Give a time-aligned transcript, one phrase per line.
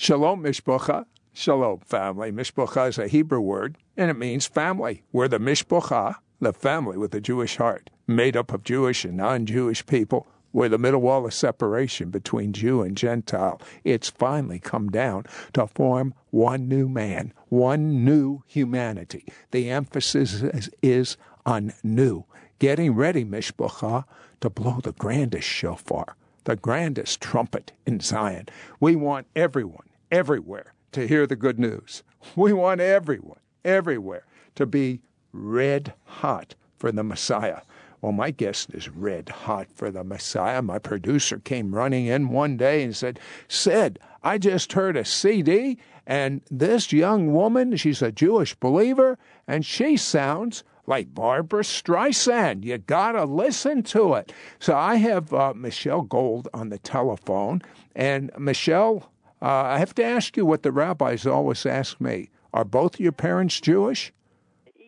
[0.00, 1.06] Shalom Mishpocha.
[1.32, 2.30] Shalom family.
[2.30, 5.02] Mishpocha is a Hebrew word, and it means family.
[5.10, 9.86] We're the Mishpocha, the family with a Jewish heart, made up of Jewish and non-Jewish
[9.86, 10.28] people.
[10.52, 13.60] We're the middle wall of separation between Jew and Gentile.
[13.82, 15.24] It's finally come down
[15.54, 19.24] to form one new man, one new humanity.
[19.50, 22.24] The emphasis is, is on new.
[22.60, 24.04] Getting ready, Mishpocha,
[24.42, 28.46] to blow the grandest shofar, the grandest trumpet in Zion.
[28.78, 32.02] We want everyone, everywhere, to hear the good news.
[32.34, 34.24] We want everyone, everywhere,
[34.56, 35.00] to be
[35.32, 37.60] red hot for the Messiah.
[38.00, 40.62] Well, my guest is red hot for the Messiah.
[40.62, 43.18] My producer came running in one day and said,
[43.48, 49.64] Sid, I just heard a CD, and this young woman, she's a Jewish believer, and
[49.64, 52.64] she sounds like Barbra Streisand.
[52.64, 54.32] You gotta listen to it.
[54.58, 57.62] So I have uh, Michelle Gold on the telephone,
[57.94, 59.10] and Michelle,
[59.40, 63.12] uh, I have to ask you what the rabbis always ask me: Are both your
[63.12, 64.12] parents Jewish?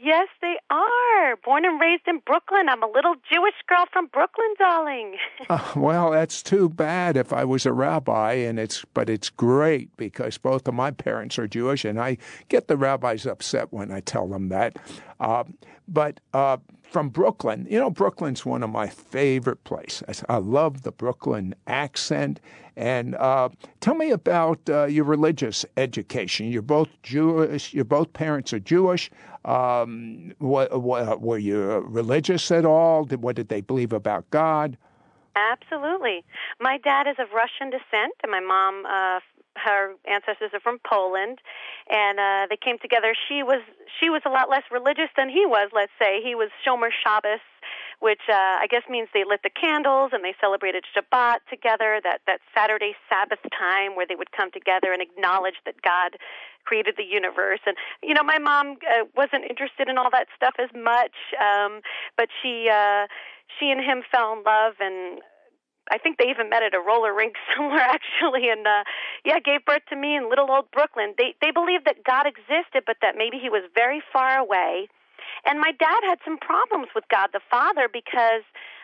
[0.03, 1.37] Yes, they are.
[1.45, 2.71] Born and raised in Brooklyn.
[2.71, 5.17] I'm a little Jewish girl from Brooklyn, darling.
[5.51, 9.95] uh, well, that's too bad if I was a rabbi and it's but it's great
[9.99, 12.17] because both of my parents are Jewish and I
[12.49, 14.79] get the rabbis upset when I tell them that.
[15.21, 15.45] Uh,
[15.87, 16.57] but uh,
[16.91, 20.25] from Brooklyn, you know, Brooklyn's one of my favorite places.
[20.29, 22.41] I love the Brooklyn accent.
[22.77, 26.51] And uh, tell me about uh, your religious education.
[26.51, 27.73] You're both Jewish.
[27.73, 29.11] Your both parents are Jewish.
[29.45, 33.05] Um, what, what, were you religious at all?
[33.05, 34.77] Did, what did they believe about God?
[35.37, 36.25] Absolutely.
[36.59, 39.21] My dad is of Russian descent, and my mom, uh,
[39.57, 41.39] her ancestors are from Poland,
[41.91, 43.15] and uh, they came together.
[43.29, 43.63] She was
[44.01, 45.71] she was a lot less religious than he was.
[45.73, 47.41] Let's say he was Shomer Shabbos,
[48.01, 52.01] which uh, I guess means they lit the candles and they celebrated Shabbat together.
[52.03, 56.17] That that Saturday Sabbath time where they would come together and acknowledge that God
[56.65, 57.61] created the universe.
[57.67, 61.81] And you know, my mom uh, wasn't interested in all that stuff as much, um,
[62.17, 63.07] but she uh,
[63.59, 65.21] she and him fell in love and.
[65.91, 68.85] I think they even met at a roller rink somewhere actually, and uh,
[69.25, 71.15] yeah, gave birth to me in little old Brooklyn.
[71.19, 74.89] They they believed that God existed, but that maybe He was very far away,
[75.45, 78.43] and my dad had some problems with God the Father because,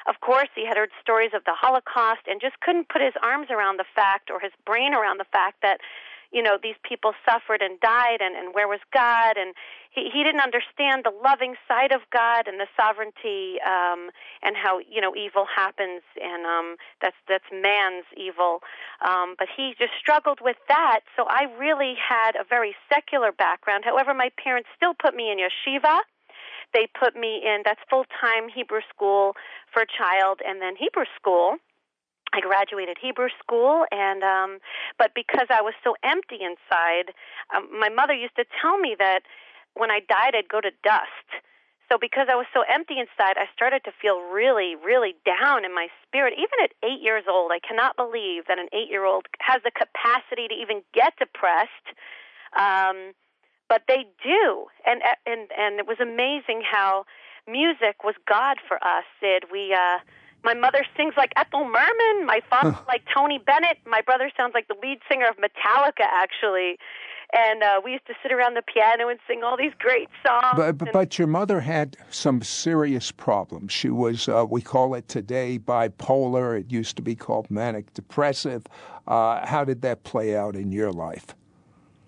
[0.09, 3.49] of course, he had heard stories of the Holocaust and just couldn't put his arms
[3.51, 5.81] around the fact or his brain around the fact that
[6.33, 9.37] you know these people suffered and died and, and where was god?
[9.37, 9.55] And
[9.91, 14.11] he, he didn't understand the loving side of god and the sovereignty um
[14.43, 18.61] and how you know evil happens and um that's that's man's evil.
[19.05, 21.01] Um but he just struggled with that.
[21.17, 23.85] So i really had a very secular background.
[23.85, 26.01] However my parents still put me in yeshiva.
[26.75, 29.35] They put me in that's full time hebrew school
[29.73, 31.57] for a child and then hebrew school
[32.37, 34.59] I graduated Hebrew school, and um,
[34.99, 37.15] but because I was so empty inside,
[37.55, 39.21] um, my mother used to tell me that
[39.75, 41.29] when I died, I'd go to dust.
[41.89, 45.73] So because I was so empty inside, I started to feel really, really down in
[45.73, 46.35] my spirit.
[46.35, 50.55] Even at eight years old, I cannot believe that an eight-year-old has the capacity to
[50.55, 51.87] even get depressed.
[52.59, 53.15] Um,
[53.69, 57.07] but they do, and and and it was amazing how
[57.49, 59.05] music was God for us.
[59.21, 59.73] Sid, we.
[59.73, 59.99] Uh,
[60.47, 62.25] my mother sings like Ethel Merman.
[62.25, 63.79] My father like Tony Bennett.
[63.85, 66.79] My brother sounds like the lead singer of Metallica, actually.
[67.33, 70.55] And uh, we used to sit around the piano and sing all these great songs.
[70.55, 73.73] But, but, but your mother had some serious problems.
[73.73, 76.61] She was, uh, we call it today, bipolar.
[76.61, 78.65] It used to be called manic depressive.
[79.09, 81.27] Uh, how did that play out in your life?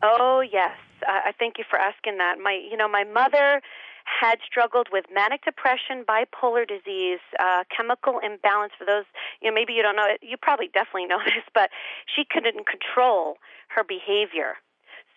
[0.01, 2.37] Oh yes, I thank you for asking that.
[2.41, 3.61] My, you know, my mother
[4.09, 8.73] had struggled with manic depression, bipolar disease, uh, chemical imbalance.
[8.79, 9.05] For those,
[9.41, 11.71] you know, maybe you don't know it, you probably definitely know this, but
[12.07, 13.37] she couldn't control
[13.69, 14.57] her behavior.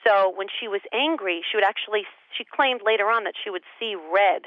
[0.05, 2.03] So when she was angry, she would actually,
[2.35, 4.43] she claimed later on that she would see red.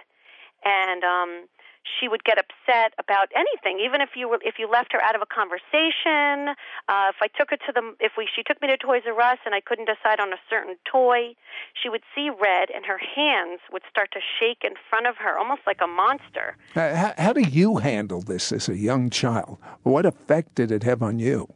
[0.64, 1.46] And um,
[1.84, 5.14] she would get upset about anything, even if you were if you left her out
[5.14, 6.56] of a conversation.
[6.88, 9.20] Uh, if I took her to the if we she took me to Toys R
[9.20, 11.34] Us and I couldn't decide on a certain toy,
[11.80, 15.38] she would see red and her hands would start to shake in front of her,
[15.38, 16.56] almost like a monster.
[16.74, 19.58] how, how do you handle this as a young child?
[19.82, 21.52] What effect did it have on you?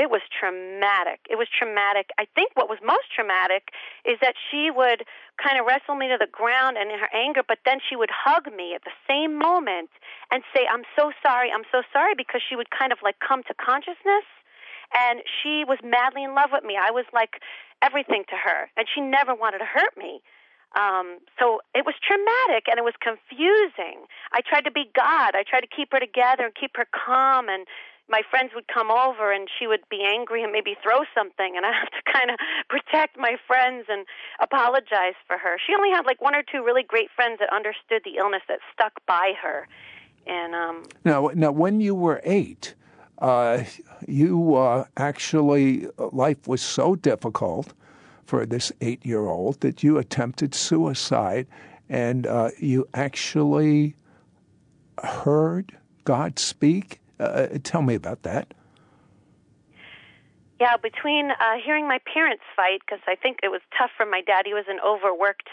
[0.00, 1.20] It was traumatic.
[1.28, 2.08] It was traumatic.
[2.16, 3.68] I think what was most traumatic
[4.08, 5.04] is that she would
[5.36, 8.08] kind of wrestle me to the ground and in her anger, but then she would
[8.08, 9.92] hug me at the same moment
[10.32, 13.44] and say, I'm so sorry, I'm so sorry, because she would kind of like come
[13.44, 14.24] to consciousness.
[14.96, 16.80] And she was madly in love with me.
[16.80, 17.44] I was like
[17.84, 20.24] everything to her, and she never wanted to hurt me.
[20.80, 24.06] Um, so it was traumatic and it was confusing.
[24.32, 25.34] I tried to be God.
[25.34, 27.66] I tried to keep her together and keep her calm and
[28.10, 31.64] my friends would come over and she would be angry and maybe throw something and
[31.70, 32.36] I have to kind of
[32.68, 34.04] protect my friends and
[34.42, 35.56] apologize for her.
[35.64, 38.58] She only had like one or two really great friends that understood the illness that
[38.74, 39.68] stuck by her.
[40.26, 42.74] And um Now now when you were 8,
[43.18, 43.64] uh,
[44.08, 47.72] you uh, actually life was so difficult
[48.24, 51.46] for this 8-year-old that you attempted suicide
[51.88, 53.96] and uh, you actually
[55.02, 58.54] heard God speak uh, tell me about that.
[60.60, 64.20] Yeah, between uh, hearing my parents fight, because I think it was tough for my
[64.20, 64.42] dad.
[64.44, 65.48] He was an overworked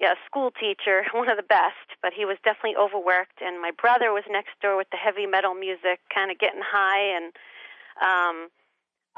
[0.00, 3.44] yeah, school teacher, one of the best, but he was definitely overworked.
[3.44, 7.04] And my brother was next door with the heavy metal music, kind of getting high.
[7.16, 7.32] And
[8.00, 8.48] um,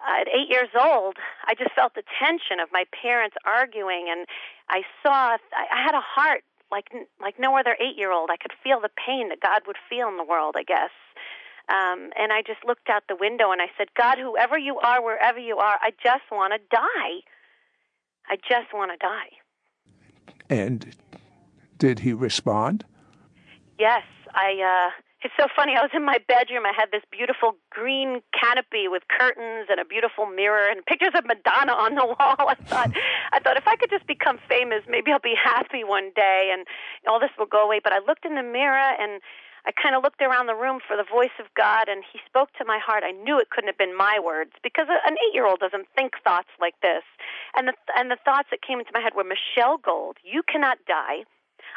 [0.02, 1.16] at eight years old,
[1.46, 4.26] I just felt the tension of my parents arguing, and
[4.68, 6.90] I saw I had a heart like
[7.20, 8.30] like no other eight year old.
[8.30, 10.90] I could feel the pain that God would feel in the world, I guess.
[11.68, 15.02] Um, and I just looked out the window and I said, God, whoever you are,
[15.02, 17.22] wherever you are, I just want to die.
[18.28, 19.30] I just want to die.
[20.50, 20.94] And
[21.78, 22.84] did he respond?
[23.78, 24.02] Yes.
[24.34, 24.88] I.
[24.88, 25.74] Uh, it's so funny.
[25.78, 26.66] I was in my bedroom.
[26.66, 31.24] I had this beautiful green canopy with curtains and a beautiful mirror and pictures of
[31.24, 32.42] Madonna on the wall.
[32.50, 32.90] I thought,
[33.32, 36.66] I thought if I could just become famous, maybe I'll be happy one day and
[37.06, 37.80] all this will go away.
[37.82, 39.22] But I looked in the mirror and
[39.64, 42.52] I kind of looked around the room for the voice of God, and He spoke
[42.58, 43.04] to my heart.
[43.06, 46.74] I knew it couldn't have been my words because an eight-year-old doesn't think thoughts like
[46.82, 47.04] this.
[47.56, 50.78] And the and the thoughts that came into my head were, Michelle Gold, you cannot
[50.86, 51.24] die.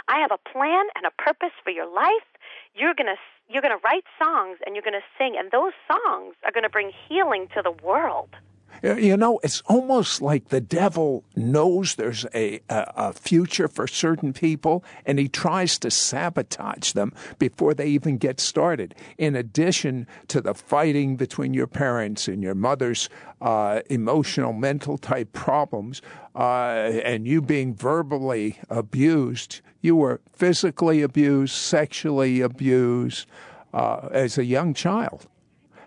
[0.08, 2.28] I have a plan and a purpose for your life.
[2.74, 3.18] You're gonna
[3.48, 7.48] you're gonna write songs and you're gonna sing, and those songs are gonna bring healing
[7.56, 8.30] to the world.
[8.84, 14.34] You know, it's almost like the devil knows there's a, a, a, future for certain
[14.34, 18.94] people and he tries to sabotage them before they even get started.
[19.18, 23.10] In addition to the fighting between your parents and your mother's
[23.42, 26.02] uh, emotional, mental type problems,
[26.36, 33.28] uh, and you being verbally abused, you were physically abused, sexually abused
[33.74, 35.28] uh, as a young child.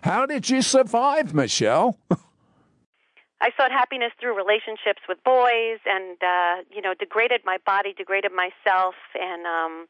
[0.01, 1.97] How did you survive, Michelle?
[3.41, 8.31] I sought happiness through relationships with boys, and uh, you know, degraded my body, degraded
[8.31, 9.87] myself, and um,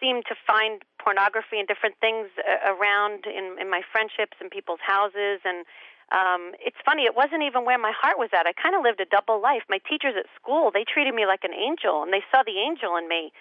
[0.00, 4.80] seemed to find pornography and different things uh, around in, in my friendships and people's
[4.80, 5.44] houses.
[5.44, 5.68] And
[6.16, 8.46] um, it's funny, it wasn't even where my heart was at.
[8.46, 9.68] I kind of lived a double life.
[9.68, 12.96] My teachers at school, they treated me like an angel, and they saw the angel
[12.96, 13.32] in me.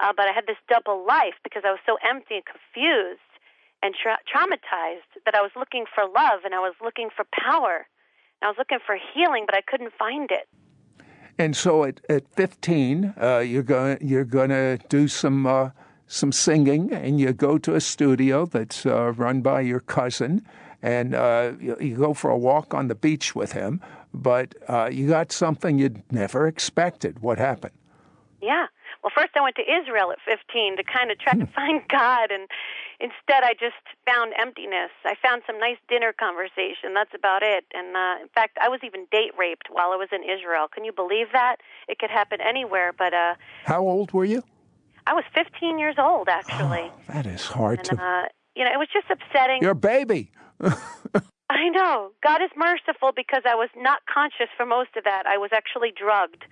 [0.00, 3.22] Uh, but I had this double life because I was so empty and confused
[3.82, 7.86] and tra- traumatized that I was looking for love and I was looking for power
[8.42, 10.48] I was looking for healing, but I couldn't find it.
[11.38, 15.70] And so at, at 15, uh, you're going you're going to do some uh,
[16.06, 20.46] some singing, and you go to a studio that's uh, run by your cousin,
[20.82, 23.80] and uh, you, you, go for a walk on the beach with him.
[24.14, 27.20] But uh, you got something you'd never expected.
[27.20, 27.74] What happened?
[28.40, 28.66] Yeah.
[29.02, 31.52] Well, first I went to Israel at 15 to kind of try to hmm.
[31.52, 32.48] find God, and
[33.00, 34.90] instead I just found emptiness.
[35.04, 36.94] I found some nice dinner conversation.
[36.94, 37.64] That's about it.
[37.74, 40.66] And uh, in fact, I was even date raped while I was in Israel.
[40.72, 41.56] Can you believe that?
[41.88, 42.92] It could happen anywhere.
[42.96, 43.34] But uh,
[43.64, 44.42] how old were you?
[45.06, 46.90] I was 15 years old, actually.
[46.90, 48.02] Oh, that is hard and, to.
[48.02, 48.24] Uh,
[48.56, 49.62] you know, it was just upsetting.
[49.62, 50.32] Your baby.
[51.48, 52.10] I know.
[52.22, 55.26] God is merciful because I was not conscious for most of that.
[55.26, 56.44] I was actually drugged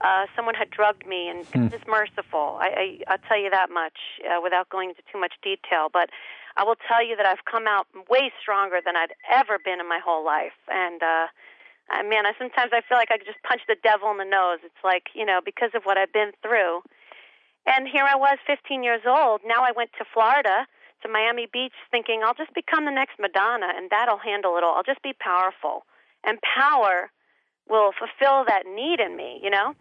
[0.00, 1.68] uh, someone had drugged me, and hmm.
[1.68, 2.56] God is merciful.
[2.60, 5.88] I, I, I'll tell you that much uh, without going into too much detail.
[5.92, 6.10] But
[6.56, 9.88] I will tell you that I've come out way stronger than I'd ever been in
[9.88, 10.56] my whole life.
[10.68, 11.26] And uh,
[11.90, 14.24] I, man, I, sometimes I feel like I could just punch the devil in the
[14.24, 14.58] nose.
[14.64, 16.80] It's like you know because of what I've been through.
[17.66, 19.42] And here I was, 15 years old.
[19.44, 20.66] Now I went to Florida
[21.02, 24.76] to Miami Beach, thinking I'll just become the next Madonna, and that'll handle it all.
[24.76, 25.84] I'll just be powerful,
[26.24, 27.10] and power
[27.68, 29.40] will fulfill that need in me.
[29.42, 29.74] You know.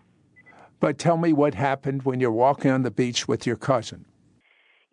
[0.80, 4.06] But tell me what happened when you're walking on the beach with your cousin.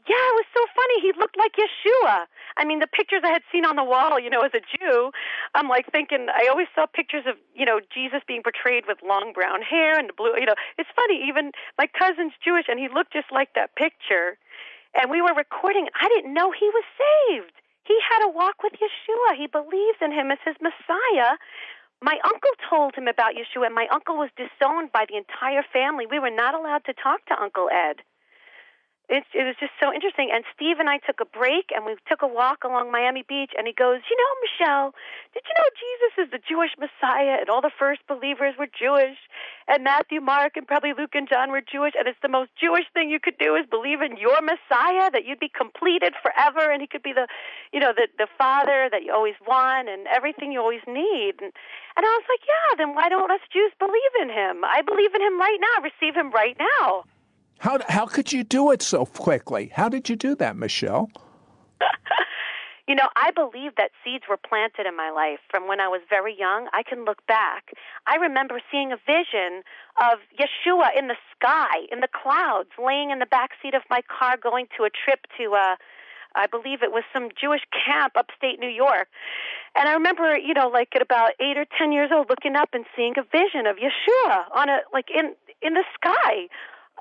[0.09, 1.01] Yeah, it was so funny.
[1.03, 2.27] He looked like Yeshua.
[2.57, 5.11] I mean, the pictures I had seen on the wall, you know, as a Jew,
[5.55, 9.33] I'm like thinking, I always saw pictures of, you know, Jesus being portrayed with long
[9.35, 10.55] brown hair and blue, you know.
[10.79, 14.39] It's funny, even my cousin's Jewish and he looked just like that picture.
[14.95, 15.89] And we were recording.
[16.01, 17.53] I didn't know he was saved.
[17.85, 19.37] He had a walk with Yeshua.
[19.37, 21.37] He believes in him as his Messiah
[22.03, 26.07] my uncle told him about Yeshua, and my uncle was disowned by the entire family.
[26.07, 28.03] We were not allowed to talk to Uncle Ed.
[29.09, 30.31] It, it was just so interesting.
[30.35, 33.53] And Steve and I took a break, and we took a walk along Miami Beach.
[33.57, 34.95] And he goes, "You know, Michelle,
[35.33, 39.19] did you know Jesus is the Jewish Messiah, and all the first believers were Jewish?"
[39.69, 42.87] and Matthew, Mark, and probably Luke and John were Jewish, and it's the most Jewish
[42.95, 46.81] thing you could do is believe in your Messiah, that you'd be completed forever, and
[46.81, 47.27] he could be the,
[47.73, 51.35] you know, the the Father that you always want, and everything you always need.
[51.43, 51.51] And,
[51.97, 54.65] and I was like, yeah, then why don't us Jews believe in him?
[54.65, 55.83] I believe in him right now.
[55.83, 57.05] Receive him right now.
[57.59, 59.71] How how could you do it so quickly?
[59.75, 61.11] How did you do that, Michelle?
[62.89, 66.03] You know, I believe that seeds were planted in my life from when I was
[66.09, 66.69] very young.
[66.73, 67.73] I can look back.
[68.07, 69.65] I remember seeing a vision
[70.01, 74.03] of Yeshua in the sky, in the clouds, laying in the back seat of my
[74.07, 75.75] car going to a trip to uh
[76.37, 79.09] I believe it was some Jewish camp upstate New York.
[79.75, 82.69] And I remember, you know, like at about 8 or 10 years old looking up
[82.73, 86.47] and seeing a vision of Yeshua on a like in in the sky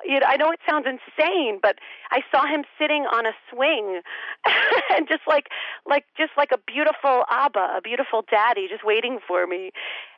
[0.04, 1.80] you know, I know it sounds insane, but
[2.12, 4.02] I saw him sitting on a swing,
[4.96, 5.50] and just like,
[5.88, 9.72] like, just like a beautiful Abba, a beautiful daddy, just waiting for me.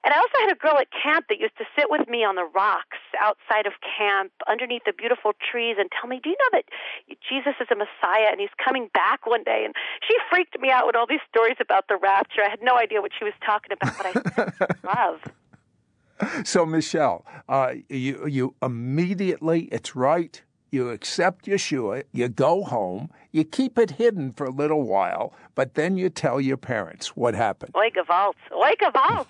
[0.04, 2.36] And I also had a girl at camp that used to sit with me on
[2.36, 6.60] the rocks outside of camp, underneath the beautiful trees, and tell me, "Do you know
[6.60, 6.66] that
[7.28, 9.76] Jesus is a Messiah and He's coming back one day?" And
[10.08, 12.44] she freaked me out with all these stories about the rapture.
[12.44, 15.22] I had no idea what she was talking about, but I love.
[16.44, 20.42] so Michelle, uh, you you immediately it's right.
[20.70, 25.76] You accept Yeshua, you go home, you keep it hidden for a little while, but
[25.76, 27.74] then you tell your parents what happened.
[27.76, 29.28] Oi gewalt, oi gewalt.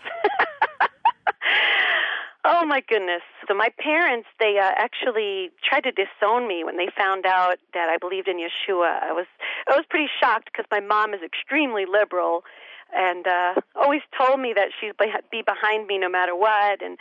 [2.45, 3.21] oh my goodness!
[3.47, 7.87] So my parents, they uh, actually tried to disown me when they found out that
[7.87, 9.03] I believed in Yeshua.
[9.03, 9.27] I was
[9.67, 12.43] I was pretty shocked because my mom is extremely liberal
[12.95, 14.93] and uh, always told me that she'd
[15.31, 16.81] be behind me no matter what.
[16.81, 16.97] And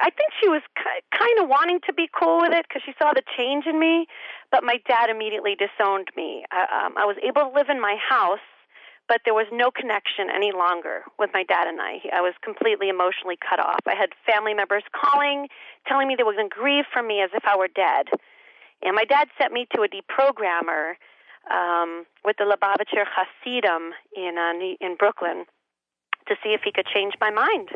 [0.00, 3.12] I think she was kind of wanting to be cool with it because she saw
[3.12, 4.06] the change in me.
[4.50, 6.44] But my dad immediately disowned me.
[6.50, 8.42] I, um, I was able to live in my house,
[9.08, 12.00] but there was no connection any longer with my dad and I.
[12.12, 13.80] I was completely emotionally cut off.
[13.86, 15.48] I had family members calling,
[15.86, 18.08] telling me they were going to grieve for me as if I were dead.
[18.82, 20.94] And my dad sent me to a deprogrammer
[21.50, 25.44] um, with the Lubavitcher Hasidim in uh, in Brooklyn
[26.28, 27.70] to see if he could change my mind.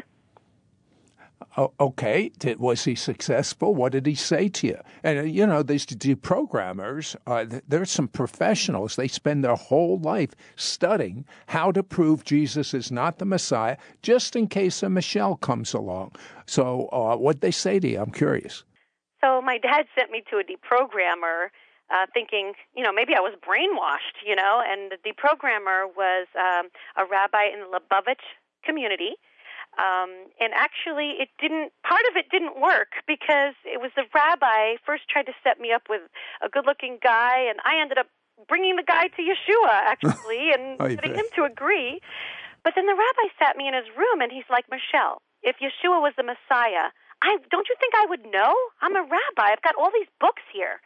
[1.56, 2.30] Oh, okay.
[2.38, 3.74] Did, was he successful?
[3.74, 4.80] What did he say to you?
[5.02, 8.96] And, uh, you know, these deprogrammers, uh, there's some professionals.
[8.96, 14.36] They spend their whole life studying how to prove Jesus is not the Messiah, just
[14.36, 16.12] in case a Michelle comes along.
[16.46, 18.00] So, uh, what they say to you?
[18.00, 18.64] I'm curious.
[19.20, 21.48] So, my dad sent me to a deprogrammer
[21.90, 26.68] uh, thinking, you know, maybe I was brainwashed, you know, and the deprogrammer was um,
[26.96, 28.24] a rabbi in the Lubavitch
[28.64, 29.16] community.
[29.78, 31.70] Um, and actually, it didn't.
[31.86, 35.72] Part of it didn't work because it was the rabbi first tried to set me
[35.72, 36.02] up with
[36.42, 38.08] a good-looking guy, and I ended up
[38.48, 42.00] bringing the guy to Yeshua actually, and oh, getting him to agree.
[42.64, 46.02] But then the rabbi sat me in his room, and he's like, Michelle, if Yeshua
[46.02, 46.90] was the Messiah,
[47.22, 48.54] I don't you think I would know?
[48.82, 49.52] I'm a rabbi.
[49.52, 50.80] I've got all these books here.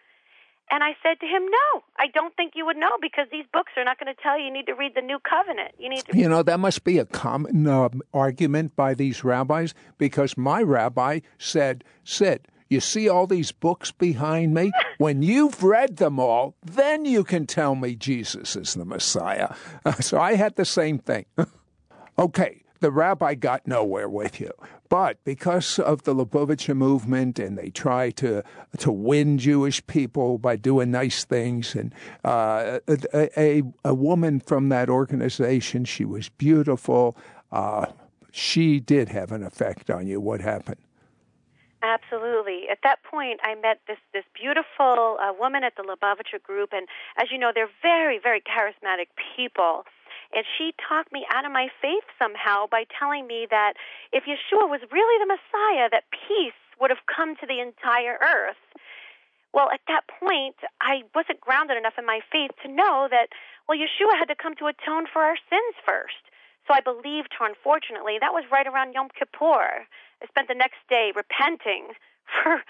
[0.71, 3.73] And I said to him, "No, I don't think you would know because these books
[3.77, 4.47] are not going to tell you.
[4.47, 5.75] You need to read the New Covenant.
[5.79, 9.75] You need to." You know that must be a common uh, argument by these rabbis
[9.99, 14.73] because my rabbi said, "Sid." you see all these books behind me?
[14.97, 19.55] when you've read them all, then you can tell me Jesus is the Messiah."
[20.01, 21.27] so I had the same thing.
[22.19, 24.53] okay, the rabbi got nowhere with you.
[24.93, 28.43] But because of the Lubavitcher movement, and they try to
[28.77, 31.95] to win Jewish people by doing nice things, and
[32.27, 37.17] uh, a, a, a woman from that organization, she was beautiful.
[37.51, 37.87] Uh,
[38.33, 40.21] she did have an effect on you.
[40.21, 40.83] What happened?
[41.83, 42.69] Absolutely.
[42.71, 46.87] At that point, I met this this beautiful uh, woman at the Lubavitcher group, and
[47.17, 49.87] as you know, they're very very charismatic people.
[50.33, 53.75] And she talked me out of my faith somehow by telling me that
[54.13, 58.61] if Yeshua was really the Messiah, that peace would have come to the entire earth.
[59.53, 63.29] Well, at that point, I wasn't grounded enough in my faith to know that,
[63.69, 66.25] well, Yeshua had to come to atone for our sins first.
[66.67, 68.17] So I believed her, unfortunately.
[68.21, 69.85] That was right around Yom Kippur.
[69.85, 71.93] I spent the next day repenting
[72.33, 72.65] for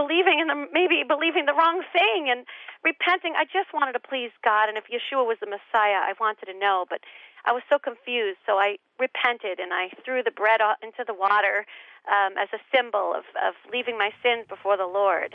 [0.00, 2.48] believing in the maybe believing the wrong thing and
[2.84, 3.36] repenting.
[3.36, 6.56] I just wanted to please God, and if Yeshua was the Messiah, I wanted to
[6.56, 7.00] know, but
[7.44, 8.38] I was so confused.
[8.46, 11.66] So I repented and I threw the bread into the water
[12.08, 15.34] um, as a symbol of, of leaving my sins before the Lord.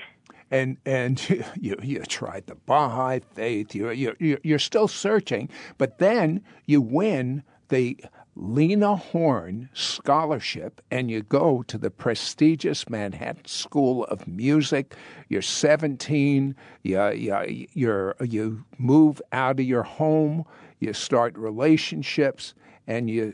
[0.50, 1.18] And and
[1.60, 3.76] you you tried the Baha'i faith.
[3.76, 7.98] You you you're still searching, but then you win the
[8.36, 14.96] Lena Horne Scholarship and you go to the prestigious Manhattan School of Music.
[15.30, 20.46] You're 17, you, you, you're, you move out of your home,
[20.80, 22.54] you start relationships,
[22.88, 23.34] and you,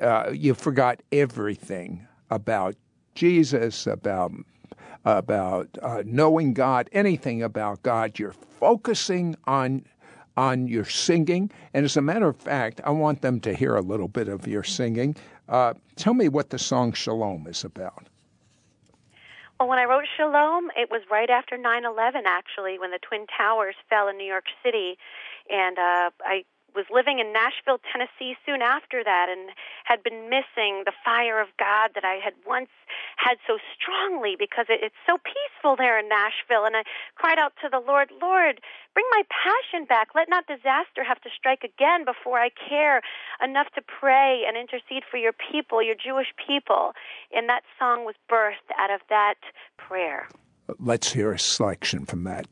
[0.00, 2.76] uh, you forgot everything about
[3.14, 4.32] Jesus, about
[5.06, 8.18] about uh, knowing God, anything about God.
[8.18, 9.84] You're focusing on
[10.36, 11.50] on your singing.
[11.72, 14.46] And as a matter of fact, I want them to hear a little bit of
[14.46, 15.16] your singing.
[15.48, 18.08] Uh, tell me what the song Shalom is about.
[19.58, 23.26] Well, when I wrote Shalom, it was right after 9 11, actually, when the Twin
[23.38, 24.98] Towers fell in New York City.
[25.48, 26.44] And uh, I
[26.76, 29.50] was living in Nashville, Tennessee soon after that and
[29.84, 32.68] had been missing the fire of God that I had once
[33.16, 36.68] had so strongly because it, it's so peaceful there in Nashville.
[36.68, 36.84] And I
[37.16, 38.60] cried out to the Lord, Lord,
[38.92, 40.12] bring my passion back.
[40.14, 43.00] Let not disaster have to strike again before I care
[43.42, 46.92] enough to pray and intercede for your people, your Jewish people.
[47.32, 49.40] And that song was birthed out of that
[49.80, 50.28] prayer.
[50.78, 52.46] Let's hear a selection from that.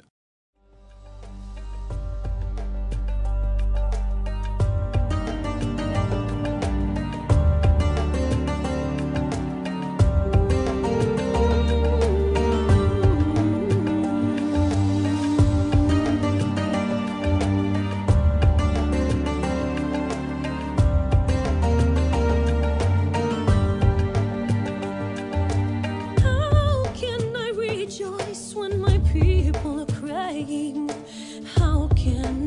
[31.56, 32.43] How can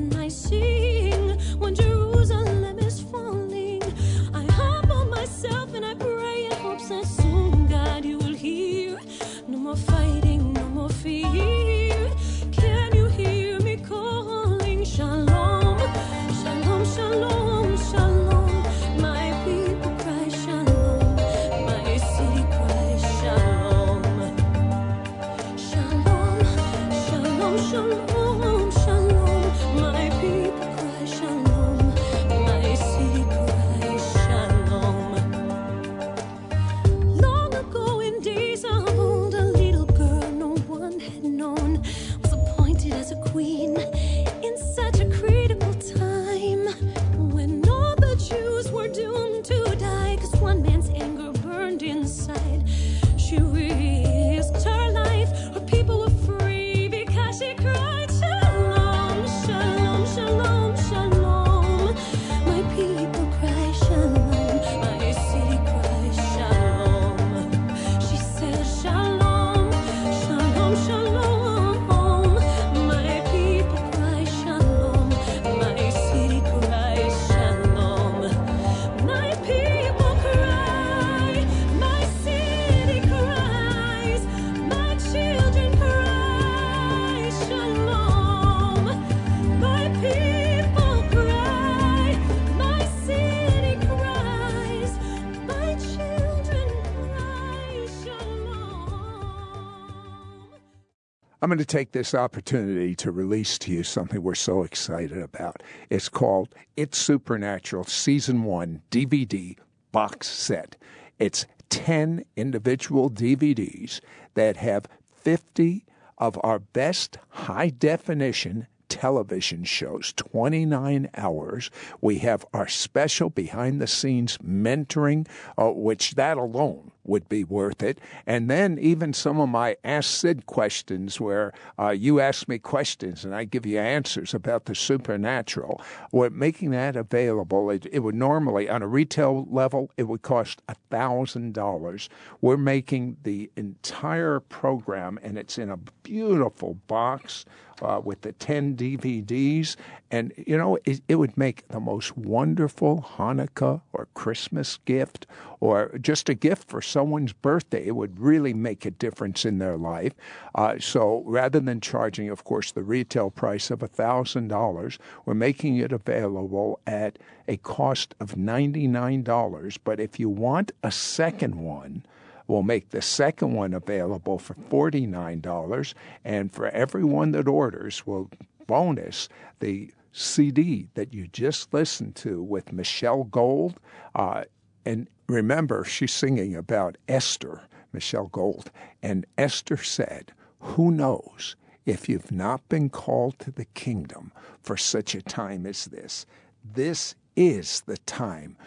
[101.48, 105.64] I'm going to take this opportunity to release to you something we're so excited about.
[105.90, 109.56] It's called It's Supernatural Season 1 DVD
[109.94, 110.76] Box Set.
[111.20, 114.02] It's 10 individual DVDs
[114.34, 115.86] that have 50
[116.18, 121.72] of our best high definition television shows, 29 hours.
[122.02, 127.82] We have our special behind the scenes mentoring, uh, which that alone would be worth
[127.82, 128.00] it.
[128.26, 133.24] And then even some of my Ask Sid questions, where uh, you ask me questions
[133.26, 137.70] and I give you answers about the supernatural, we're making that available.
[137.70, 142.10] It, it would normally, on a retail level, it would cost $1,000.
[142.42, 147.46] We're making the entire program, and it's in a beautiful box
[147.82, 149.76] uh, with the 10 DVDs.
[150.10, 155.28] And, you know, it, it, would make the most wonderful Hanukkah or Christmas gift
[155.60, 157.86] or just a gift for someone's birthday.
[157.86, 160.14] It would really make a difference in their life.
[160.56, 165.92] Uh, so rather than charging, of course, the retail price of $1,000, we're making it
[165.92, 169.78] available at a cost of $99.
[169.84, 172.06] But if you want a second one,
[172.48, 175.94] We'll make the second one available for $49.
[176.24, 178.30] And for everyone that orders, we'll
[178.68, 179.30] bonus
[179.60, 183.80] the CD that you just listened to with Michelle Gold.
[184.16, 184.46] Uh,
[184.86, 188.72] and remember, she's singing about Esther, Michelle Gold.
[189.04, 191.56] And Esther said, Who knows
[191.86, 194.32] if you've not been called to the kingdom
[194.62, 196.26] for such a time as this?
[196.64, 198.58] This is the time.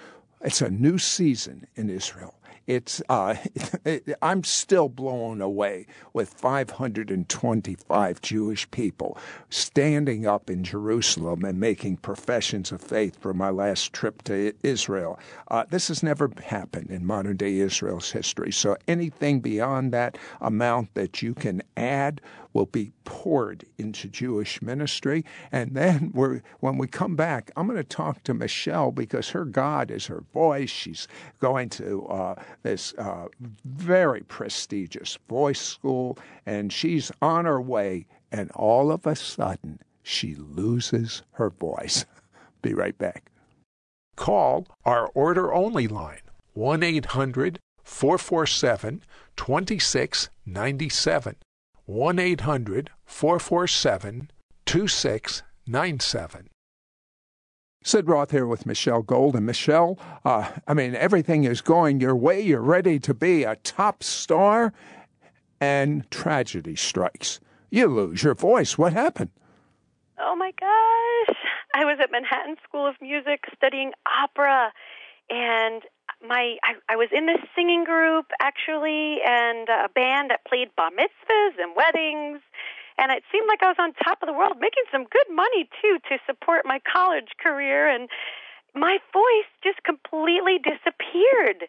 [0.43, 2.35] It's a new season in Israel.
[2.71, 3.35] It's uh,
[4.23, 12.71] I'm still blown away with 525 Jewish people standing up in Jerusalem and making professions
[12.71, 15.19] of faith for my last trip to Israel.
[15.49, 18.53] Uh, this has never happened in modern day Israel's history.
[18.53, 22.21] So anything beyond that amount that you can add
[22.53, 25.25] will be poured into Jewish ministry.
[25.53, 29.91] And then when we come back, I'm going to talk to Michelle because her God
[29.91, 30.71] is her voice.
[30.71, 31.07] She's
[31.39, 33.29] going to uh, this uh,
[33.65, 38.07] very prestigious voice school, and she's on her way.
[38.33, 42.05] And all of a sudden, she loses her voice.
[42.63, 43.31] Be right back.
[44.17, 46.21] Call our order only line
[46.53, 49.03] 1 800 447
[49.37, 51.37] 2697.
[51.87, 54.31] 1 800 447
[54.67, 56.50] 2697.
[57.83, 59.35] Sid Roth here with Michelle Gold.
[59.37, 62.41] And Michelle, uh, I mean, everything is going your way.
[62.41, 64.73] You're ready to be a top star,
[65.61, 67.41] and tragedy strikes.
[67.71, 68.79] You lose your voice.
[68.79, 69.31] What happened?
[70.19, 71.37] Oh my gosh.
[71.75, 74.73] I was at Manhattan School of Music studying opera,
[75.29, 75.83] and
[76.27, 80.91] my I, I was in this singing group actually, and a band that played bar
[80.91, 82.41] mitzvahs and weddings,
[83.01, 85.69] and it seemed like I was on top of the world, making some good money
[85.81, 88.09] too to support my college career, and
[88.75, 91.67] my voice just completely disappeared.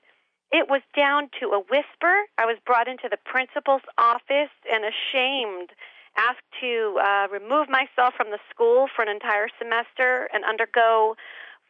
[0.52, 2.28] It was down to a whisper.
[2.38, 5.72] I was brought into the principal's office and ashamed,
[6.18, 11.16] asked to uh, remove myself from the school for an entire semester and undergo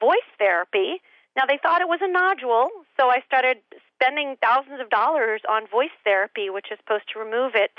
[0.02, 1.00] voice therapy
[1.36, 2.70] now, they thought it was a nodule,
[3.00, 3.58] so I started
[3.96, 7.72] spending thousands of dollars on voice therapy, which is supposed to remove it.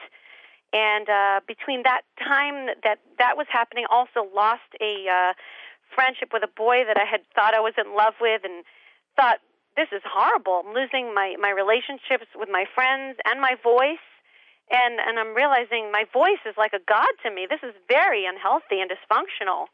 [0.72, 5.32] And uh, between that time that that was happening, also lost a uh,
[5.94, 8.64] friendship with a boy that I had thought I was in love with, and
[9.16, 9.38] thought
[9.76, 10.62] this is horrible.
[10.64, 14.04] I'm losing my my relationships with my friends and my voice,
[14.70, 17.46] and and I'm realizing my voice is like a god to me.
[17.48, 19.68] This is very unhealthy and dysfunctional.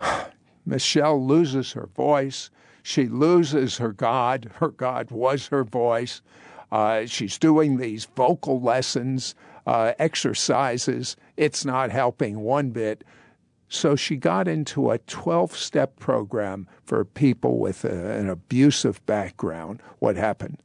[0.66, 2.50] Michelle loses her voice.
[2.82, 4.50] She loses her God.
[4.56, 6.22] Her God was her voice.
[6.70, 9.34] Uh, she's doing these vocal lessons,
[9.66, 11.16] uh, exercises.
[11.36, 13.04] It's not helping one bit.
[13.68, 19.82] So she got into a 12 step program for people with a, an abusive background.
[19.98, 20.58] What happened?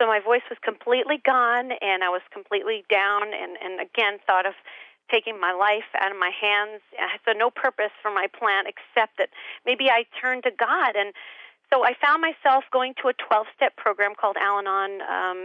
[0.00, 4.44] So my voice was completely gone, and I was completely down, and, and again thought
[4.44, 4.54] of
[5.10, 6.80] taking my life out of my hands.
[7.24, 9.28] So no purpose for my plan except that
[9.64, 10.96] maybe I turned to God.
[10.96, 11.12] And
[11.74, 15.02] so I found myself going to a 12 step program called Al Anon.
[15.02, 15.38] Um,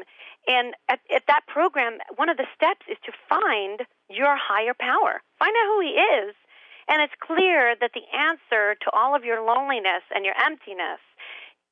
[0.46, 3.82] and at, at that program, one of the steps is to find
[4.14, 6.38] your higher power, find out who He is.
[6.86, 11.02] And it's clear that the answer to all of your loneliness and your emptiness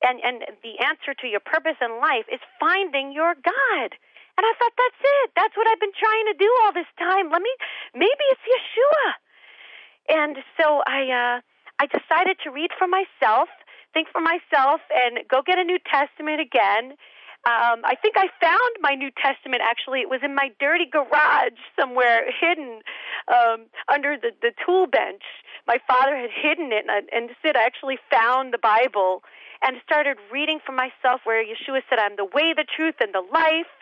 [0.01, 3.89] and, and the answer to your purpose in life is finding your God.
[4.37, 5.31] And I thought, that's it.
[5.37, 7.29] That's what I've been trying to do all this time.
[7.29, 7.53] Let me,
[7.93, 9.05] maybe it's Yeshua.
[10.21, 11.37] And so I, uh,
[11.81, 13.49] I decided to read for myself,
[13.97, 16.93] think for myself, and go get a New Testament again.
[17.49, 19.63] Um, I think I found my New Testament.
[19.65, 22.81] Actually, it was in my dirty garage somewhere, hidden
[23.25, 25.23] um, under the the tool bench.
[25.65, 29.23] My father had hidden it, and, I, actually found the Bible
[29.63, 31.21] and started reading for myself.
[31.23, 33.73] Where Yeshua said, "I'm the way, the truth, and the life."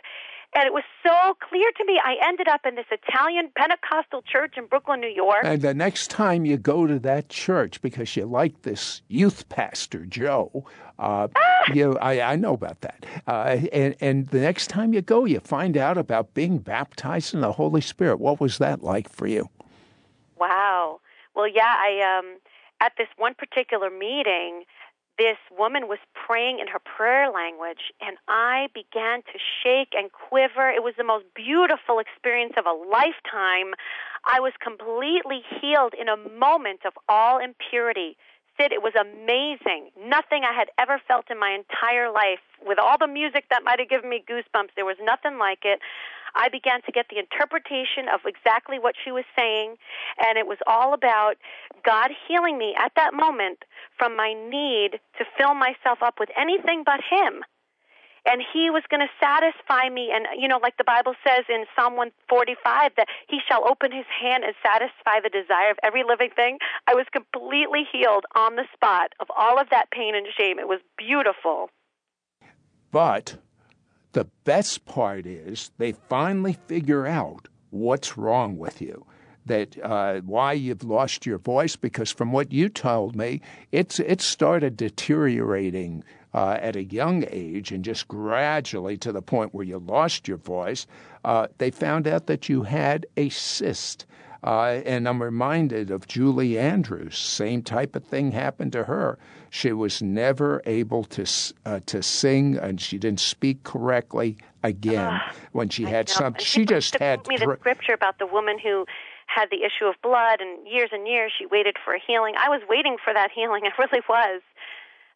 [0.53, 1.99] And it was so clear to me.
[2.03, 5.39] I ended up in this Italian Pentecostal church in Brooklyn, New York.
[5.43, 10.05] And the next time you go to that church because you like this youth pastor,
[10.05, 10.65] Joe,
[10.97, 11.73] uh, ah!
[11.73, 13.05] you, I, I, know about that.
[13.27, 17.41] Uh, and, and the next time you go, you find out about being baptized in
[17.41, 18.19] the Holy Spirit.
[18.19, 19.49] What was that like for you?
[20.39, 21.01] Wow.
[21.35, 22.37] Well, yeah, I um,
[22.79, 24.63] at this one particular meeting,
[25.17, 30.69] this woman was praying in her prayer language, and I began to shake and quiver.
[30.69, 33.73] It was the most beautiful experience of a lifetime.
[34.25, 38.17] I was completely healed in a moment of all impurity.
[38.59, 39.91] Sid, it was amazing.
[39.99, 42.39] Nothing I had ever felt in my entire life.
[42.65, 45.79] With all the music that might have given me goosebumps, there was nothing like it.
[46.35, 49.75] I began to get the interpretation of exactly what she was saying,
[50.21, 51.35] and it was all about
[51.83, 53.63] God healing me at that moment
[53.97, 57.43] from my need to fill myself up with anything but Him.
[58.27, 60.11] And He was going to satisfy me.
[60.11, 64.05] And, you know, like the Bible says in Psalm 145, that He shall open His
[64.09, 66.57] hand and satisfy the desire of every living thing.
[66.87, 70.57] I was completely healed on the spot of all of that pain and shame.
[70.57, 71.69] It was beautiful.
[72.91, 73.37] But
[74.15, 79.05] the best part is they finally figure out what's wrong with you
[79.45, 83.41] that uh, why you've lost your voice because from what you told me,
[83.73, 86.01] it's it started deteriorating
[86.33, 90.37] uh, at a young age and just gradually to the point where you lost your
[90.37, 90.87] voice,
[91.25, 94.05] uh, they found out that you had a cyst.
[94.45, 97.17] Uh, and I'm reminded of Julie Andrews.
[97.17, 99.17] Same type of thing happened to her.
[99.49, 101.25] She was never able to
[101.65, 105.19] uh, to sing, and she didn't speak correctly again uh,
[105.51, 106.45] when she had something.
[106.45, 108.85] She just had me the scripture about the woman who
[109.25, 112.35] had the issue of blood, and years and years she waited for a healing.
[112.37, 113.63] I was waiting for that healing.
[113.65, 114.41] I really was.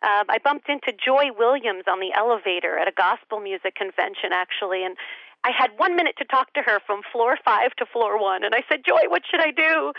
[0.02, 4.84] Uh, I bumped into Joy Williams on the elevator at a gospel music convention, actually,
[4.84, 4.96] and
[5.44, 8.54] I had one minute to talk to her from floor five to floor one, and
[8.54, 9.94] I said, "Joy, what should I do?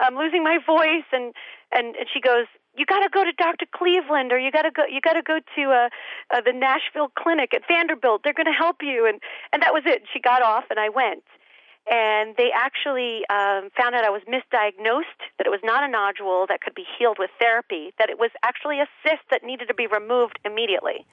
[0.00, 1.34] I'm losing my voice." And
[1.72, 3.66] and, and she goes, "You got to go to Dr.
[3.74, 4.84] Cleveland, or you got to go.
[4.88, 5.88] You got to go to uh,
[6.34, 8.22] uh, the Nashville clinic at Vanderbilt.
[8.24, 9.20] They're going to help you." And
[9.52, 10.04] and that was it.
[10.12, 11.24] She got off, and I went.
[11.88, 16.44] And they actually um, found out I was misdiagnosed, that it was not a nodule
[16.48, 19.74] that could be healed with therapy, that it was actually a cyst that needed to
[19.74, 21.06] be removed immediately.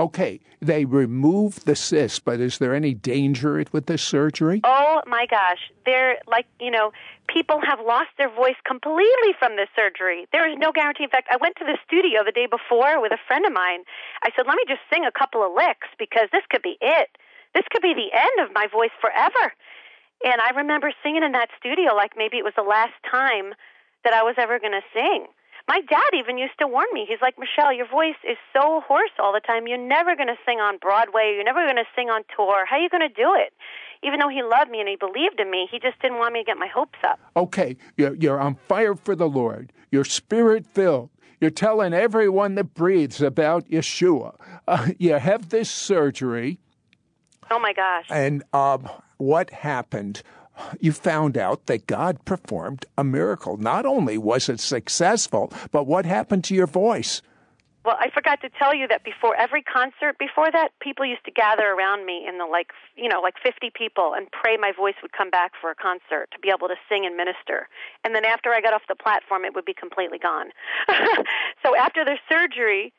[0.00, 4.62] Okay, they removed the cyst, but is there any danger with this surgery?
[4.64, 6.90] Oh my gosh, they're like you know,
[7.28, 10.24] people have lost their voice completely from this surgery.
[10.32, 11.04] There is no guarantee.
[11.04, 13.84] In fact, I went to the studio the day before with a friend of mine.
[14.24, 17.10] I said, "Let me just sing a couple of licks because this could be it.
[17.52, 19.52] This could be the end of my voice forever."
[20.24, 23.52] And I remember singing in that studio like maybe it was the last time
[24.04, 25.26] that I was ever going to sing.
[25.70, 27.06] My dad even used to warn me.
[27.08, 29.68] He's like, Michelle, your voice is so hoarse all the time.
[29.68, 31.34] You're never going to sing on Broadway.
[31.36, 32.66] You're never going to sing on tour.
[32.66, 33.52] How are you going to do it?
[34.02, 36.40] Even though he loved me and he believed in me, he just didn't want me
[36.40, 37.20] to get my hopes up.
[37.36, 39.72] Okay, you're, you're on fire for the Lord.
[39.92, 41.10] You're spirit filled.
[41.40, 44.34] You're telling everyone that breathes about Yeshua.
[44.66, 46.58] Uh, you have this surgery.
[47.48, 48.06] Oh my gosh.
[48.10, 50.24] And um, what happened?
[50.80, 53.56] You found out that God performed a miracle.
[53.56, 57.22] Not only was it successful, but what happened to your voice?
[57.84, 61.30] Well, I forgot to tell you that before every concert, before that, people used to
[61.30, 64.96] gather around me in the like, you know, like 50 people and pray my voice
[65.00, 67.68] would come back for a concert to be able to sing and minister.
[68.04, 70.50] And then after I got off the platform, it would be completely gone.
[71.62, 72.92] so after the surgery,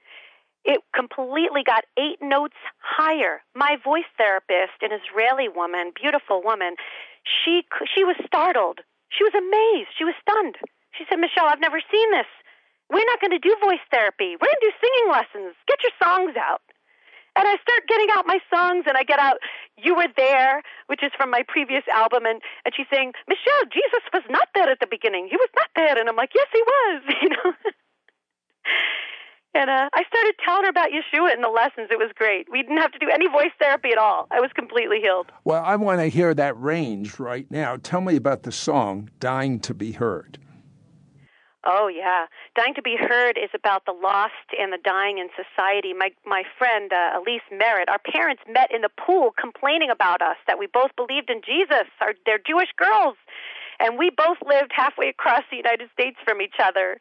[0.63, 3.41] it completely got eight notes higher.
[3.55, 6.75] My voice therapist, an Israeli woman, beautiful woman,
[7.25, 8.81] she she was startled.
[9.09, 9.89] She was amazed.
[9.97, 10.57] She was stunned.
[10.93, 12.29] She said, "Michelle, I've never seen this.
[12.89, 14.35] We're not going to do voice therapy.
[14.35, 15.55] We're going to do singing lessons.
[15.67, 16.61] Get your songs out."
[17.33, 19.37] And I start getting out my songs, and I get out
[19.77, 24.03] "You Were There," which is from my previous album, and and she's saying, "Michelle, Jesus
[24.13, 25.27] was not there at the beginning.
[25.29, 27.53] He was not there," and I'm like, "Yes, he was," you know.
[29.53, 31.89] And uh, I started telling her about Yeshua and the lessons.
[31.91, 32.49] It was great.
[32.49, 34.27] We didn't have to do any voice therapy at all.
[34.31, 35.27] I was completely healed.
[35.43, 37.75] Well, I want to hear that range right now.
[37.75, 40.37] Tell me about the song "Dying to Be Heard."
[41.63, 45.93] Oh yeah, "Dying to Be Heard" is about the lost and the dying in society.
[45.93, 50.37] My my friend uh, Elise Merritt, our parents met in the pool complaining about us
[50.47, 51.85] that we both believed in Jesus.
[51.99, 53.15] Our, they're Jewish girls,
[53.79, 56.97] and we both lived halfway across the United States from each other.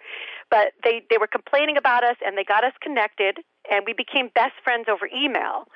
[0.51, 3.39] But they they were complaining about us, and they got us connected,
[3.71, 5.69] and we became best friends over email.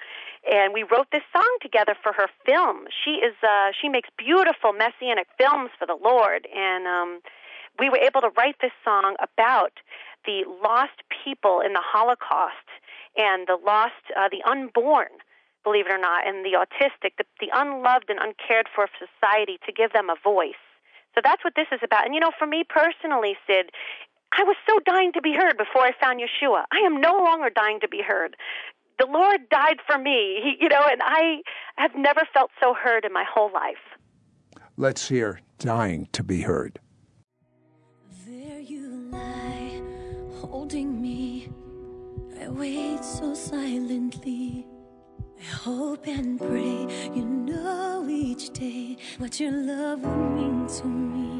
[0.50, 2.86] And we wrote this song together for her film.
[3.04, 7.20] She is uh, she makes beautiful messianic films for the Lord, and um,
[7.78, 9.72] we were able to write this song about
[10.26, 12.68] the lost people in the Holocaust
[13.16, 15.22] and the lost, uh, the unborn
[15.64, 19.72] believe it or not, and the autistic, the, the unloved and uncared for society to
[19.72, 20.60] give them a voice.
[21.16, 22.04] So that's what this is about.
[22.04, 23.72] And you know, for me personally, Sid,
[24.36, 26.64] I was so dying to be heard before I found Yeshua.
[26.72, 28.36] I am no longer dying to be heard.
[28.98, 31.42] The Lord died for me, he, you know, and I
[31.76, 33.76] have never felt so heard in my whole life.
[34.76, 36.80] Let's hear Dying to Be Heard.
[38.26, 39.82] There you lie,
[40.40, 41.48] holding me.
[42.40, 44.66] I wait so silently.
[45.40, 51.33] I hope and pray you know each day what your love would mean to me.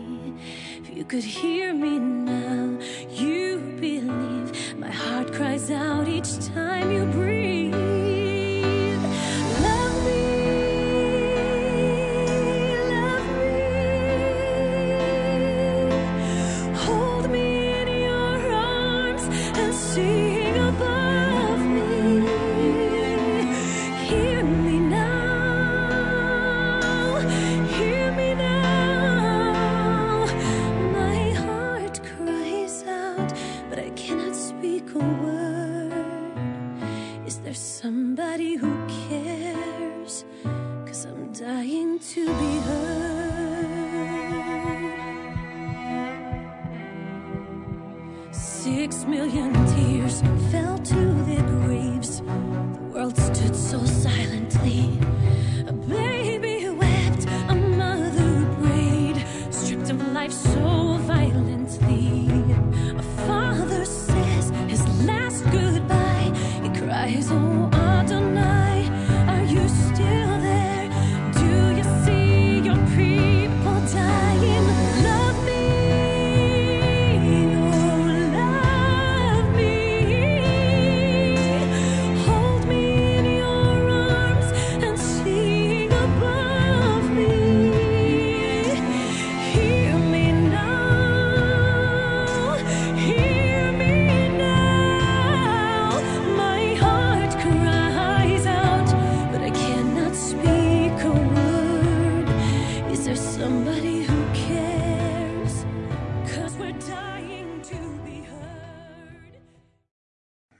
[0.79, 2.79] If you could hear me now,
[3.11, 4.79] you believe.
[4.79, 7.34] My heart cries out each time you breathe.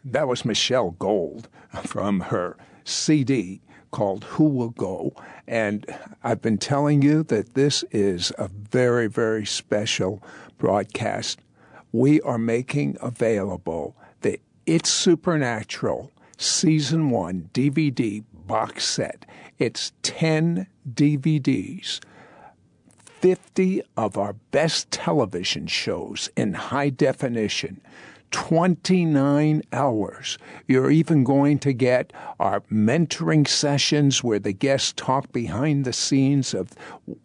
[0.05, 1.49] That was Michelle Gold
[1.85, 5.15] from her CD called Who Will Go.
[5.47, 5.87] And
[6.23, 10.23] I've been telling you that this is a very, very special
[10.59, 11.41] broadcast.
[11.93, 19.25] We are making available the It's Supernatural Season 1 DVD box set.
[19.59, 22.01] It's 10 DVDs.
[23.21, 27.81] 50 of our best television shows in high definition,
[28.35, 30.39] 29 hours.
[30.67, 36.53] You're even going to get our mentoring sessions where the guests talk behind the scenes
[36.53, 36.73] of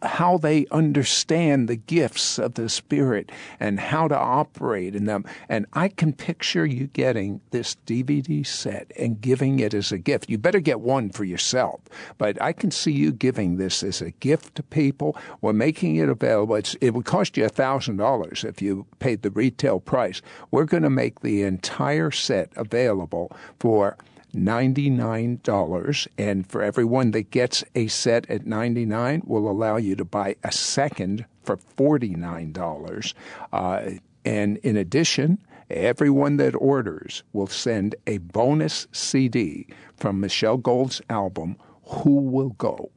[0.02, 5.24] how they understand the gifts of the Spirit and how to operate in them.
[5.48, 10.30] And I can picture you getting this DVD set and giving it as a gift.
[10.30, 11.80] You better get one for yourself,
[12.18, 15.16] but I can see you giving this as a gift to people.
[15.40, 16.54] We're making it available.
[16.54, 20.22] It's, it would cost you $1,000 if you paid the retail price.
[20.52, 23.96] We're going to make the entire set available for
[24.34, 30.36] $99 and for everyone that gets a set at 99 will allow you to buy
[30.44, 33.14] a second for $49
[33.52, 33.90] uh,
[34.26, 35.38] and in addition
[35.70, 42.90] everyone that orders will send a bonus cd from michelle gold's album who will go?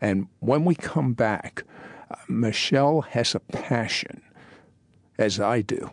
[0.00, 1.62] And when we come back
[2.10, 4.20] uh, michelle has a passion
[5.18, 5.90] as i do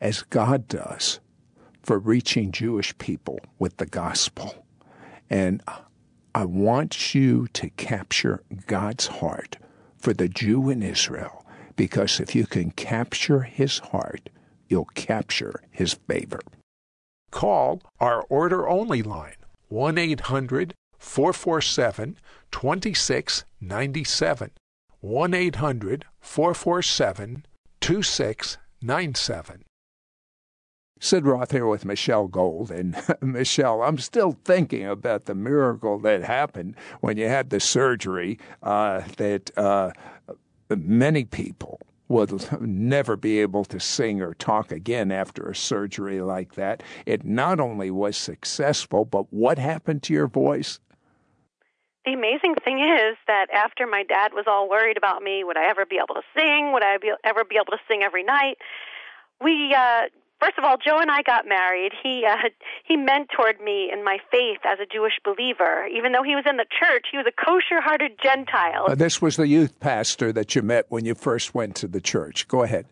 [0.00, 1.20] as God does
[1.82, 4.66] for reaching Jewish people with the gospel.
[5.30, 5.62] And
[6.34, 9.56] I want you to capture God's heart
[9.96, 11.44] for the Jew in Israel,
[11.76, 14.28] because if you can capture his heart,
[14.68, 16.40] you'll capture his favor.
[17.30, 19.34] Call our order only line,
[19.68, 22.16] 1 800 447
[22.50, 24.50] 2697.
[25.00, 27.46] 1 800 447
[27.80, 29.64] 2697.
[31.00, 32.70] Sid Roth here with Michelle Gold.
[32.70, 38.38] And Michelle, I'm still thinking about the miracle that happened when you had the surgery
[38.62, 39.92] uh, that uh,
[40.68, 46.54] many people would never be able to sing or talk again after a surgery like
[46.54, 46.82] that.
[47.04, 50.80] It not only was successful, but what happened to your voice?
[52.06, 55.68] The amazing thing is that after my dad was all worried about me, would I
[55.68, 56.72] ever be able to sing?
[56.72, 58.56] Would I be, ever be able to sing every night?
[59.42, 60.04] We uh,
[60.40, 61.92] First of all, Joe and I got married.
[62.00, 62.36] He uh,
[62.84, 65.86] he mentored me in my faith as a Jewish believer.
[65.86, 68.86] Even though he was in the church, he was a kosher-hearted Gentile.
[68.88, 72.00] Uh, this was the youth pastor that you met when you first went to the
[72.00, 72.46] church.
[72.46, 72.86] Go ahead.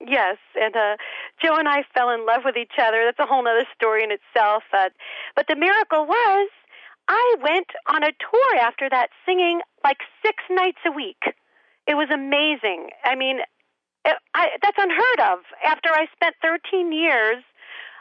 [0.00, 0.96] Yes, and uh,
[1.42, 3.02] Joe and I fell in love with each other.
[3.04, 4.62] That's a whole other story in itself.
[4.72, 4.90] Uh,
[5.34, 6.48] but the miracle was,
[7.08, 11.34] I went on a tour after that, singing like six nights a week.
[11.88, 12.90] It was amazing.
[13.02, 13.38] I mean,
[14.34, 15.40] I, that's unheard of.
[15.64, 17.42] After I spent 13 years,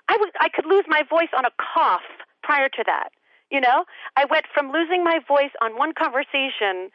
[0.09, 2.01] I, could lose my voice on a cough
[2.43, 3.09] prior to that.
[3.51, 6.89] You know, I went from losing my voice on one conversation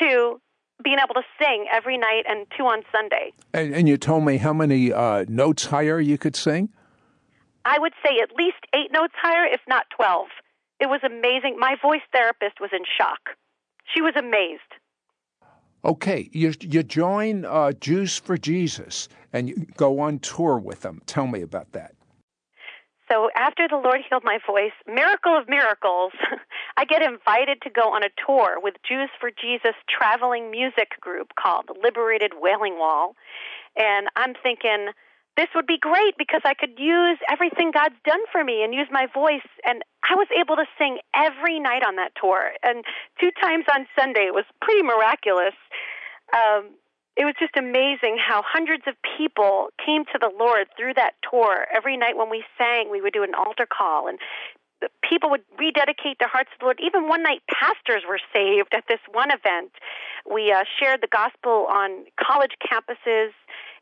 [0.00, 0.40] to
[0.82, 3.32] being able to sing every night and two on Sunday.
[3.52, 6.70] And, and you told me how many uh, notes higher you could sing?
[7.64, 10.26] I would say at least eight notes higher, if not 12.
[10.80, 11.56] It was amazing.
[11.58, 13.36] My voice therapist was in shock.
[13.94, 14.60] She was amazed.
[15.84, 21.02] Okay, you you join uh, Jews for Jesus and you go on tour with them.
[21.06, 21.94] Tell me about that.
[23.10, 26.12] So after the Lord healed my voice, miracle of miracles,
[26.78, 31.32] I get invited to go on a tour with Jews for Jesus traveling music group
[31.38, 33.14] called Liberated Wailing Wall.
[33.76, 34.88] And I'm thinking,
[35.36, 38.88] this would be great because I could use everything God's done for me and use
[38.90, 39.46] my voice.
[39.66, 42.52] And I was able to sing every night on that tour.
[42.62, 42.84] And
[43.20, 45.54] two times on Sunday, it was pretty miraculous.
[46.32, 46.70] Um,
[47.16, 51.66] it was just amazing how hundreds of people came to the Lord through that tour.
[51.74, 54.18] Every night when we sang, we would do an altar call, and
[55.08, 56.80] people would rededicate their hearts to the Lord.
[56.82, 59.70] Even one night, pastors were saved at this one event.
[60.30, 63.30] We uh, shared the gospel on college campuses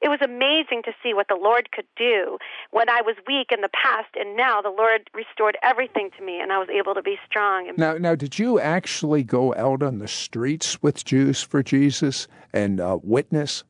[0.02, 2.38] it was amazing to see what the Lord could do
[2.72, 6.40] when I was weak in the past, and now the Lord restored everything to me,
[6.40, 7.70] and I was able to be strong.
[7.76, 12.80] Now, now, did you actually go out on the streets with Jews for Jesus and
[12.80, 13.62] uh, witness?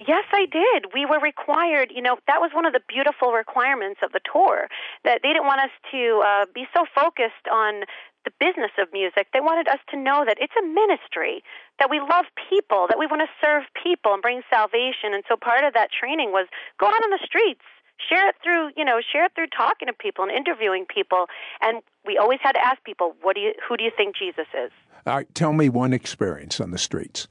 [0.00, 0.86] Yes, I did.
[0.92, 4.68] We were required, you know, that was one of the beautiful requirements of the tour,
[5.04, 7.84] that they didn't want us to uh, be so focused on
[8.24, 9.28] the business of music.
[9.32, 11.44] They wanted us to know that it's a ministry,
[11.78, 15.12] that we love people, that we want to serve people and bring salvation.
[15.12, 16.48] And so part of that training was
[16.80, 17.62] go out on the streets,
[18.00, 21.26] share it through, you know, share it through talking to people and interviewing people.
[21.60, 24.48] And we always had to ask people, what do you, who do you think Jesus
[24.54, 24.72] is?
[25.06, 27.28] All right, tell me one experience on the streets.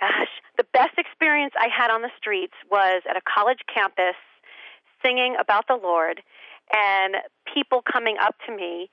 [0.00, 4.14] Gosh, the best experience I had on the streets was at a college campus
[5.04, 6.22] singing about the Lord
[6.72, 7.16] and
[7.52, 8.88] people coming up to me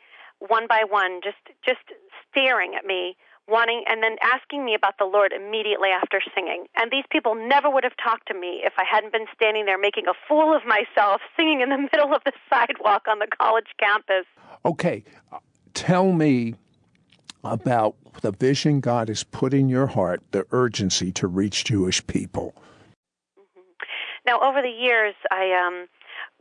[0.47, 1.81] one by one, just just
[2.29, 3.15] staring at me,
[3.47, 6.65] wanting and then asking me about the Lord immediately after singing.
[6.75, 9.77] And these people never would have talked to me if I hadn't been standing there
[9.77, 13.67] making a fool of myself, singing in the middle of the sidewalk on the college
[13.79, 14.25] campus.
[14.65, 15.03] Okay,
[15.73, 16.55] tell me
[17.43, 22.53] about the vision God has put in your heart, the urgency to reach Jewish people.
[23.37, 23.61] Mm-hmm.
[24.27, 25.87] Now, over the years, I um,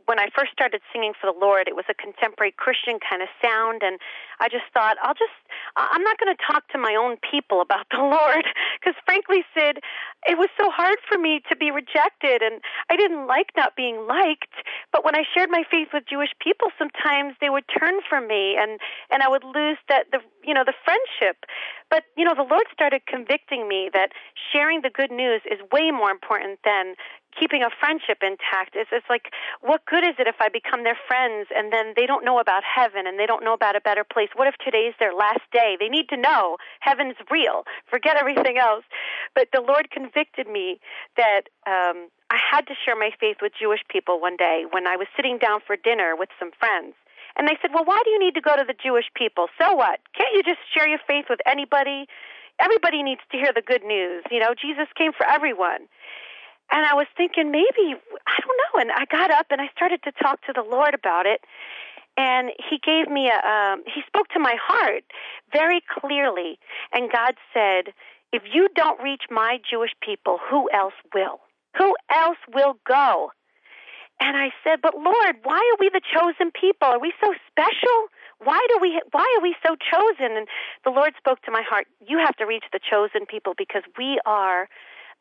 [0.05, 3.29] when I first started singing for the Lord, it was a contemporary Christian kind of
[3.41, 3.99] sound, and
[4.39, 5.35] I just thought, I'll just,
[5.75, 8.45] I'm not going to talk to my own people about the Lord,
[8.79, 9.79] because frankly, Sid,
[10.27, 14.07] it was so hard for me to be rejected, and I didn't like not being
[14.07, 14.53] liked.
[14.91, 18.55] But when I shared my faith with Jewish people, sometimes they would turn from me,
[18.59, 18.79] and
[19.09, 21.45] and I would lose that the you know the friendship.
[21.89, 24.11] But you know, the Lord started convicting me that
[24.51, 26.95] sharing the good news is way more important than
[27.37, 28.75] keeping a friendship intact.
[28.75, 32.05] It's, it's like, what good is it if I become their friends and then they
[32.05, 34.29] don't know about heaven and they don't know about a better place?
[34.35, 35.77] What if today's their last day?
[35.79, 37.63] They need to know heaven's real.
[37.89, 38.83] Forget everything else.
[39.35, 40.79] But the Lord convicted me
[41.17, 44.95] that um, I had to share my faith with Jewish people one day when I
[44.95, 46.95] was sitting down for dinner with some friends.
[47.37, 49.47] And they said, Well, why do you need to go to the Jewish people?
[49.59, 49.99] So what?
[50.15, 52.07] Can't you just share your faith with anybody?
[52.59, 54.23] Everybody needs to hear the good news.
[54.29, 55.87] You know, Jesus came for everyone.
[56.71, 57.95] And I was thinking maybe
[58.27, 58.81] I don't know.
[58.81, 61.41] And I got up and I started to talk to the Lord about it.
[62.17, 65.03] And he gave me a um, he spoke to my heart
[65.51, 66.59] very clearly.
[66.93, 67.93] And God said,
[68.31, 71.39] "If you don't reach my Jewish people, who else will?
[71.77, 73.31] Who else will go?"
[74.19, 76.87] And I said, "But Lord, why are we the chosen people?
[76.87, 78.07] Are we so special?"
[78.43, 80.47] why do we why are we so chosen and
[80.83, 84.19] the lord spoke to my heart you have to reach the chosen people because we
[84.25, 84.67] are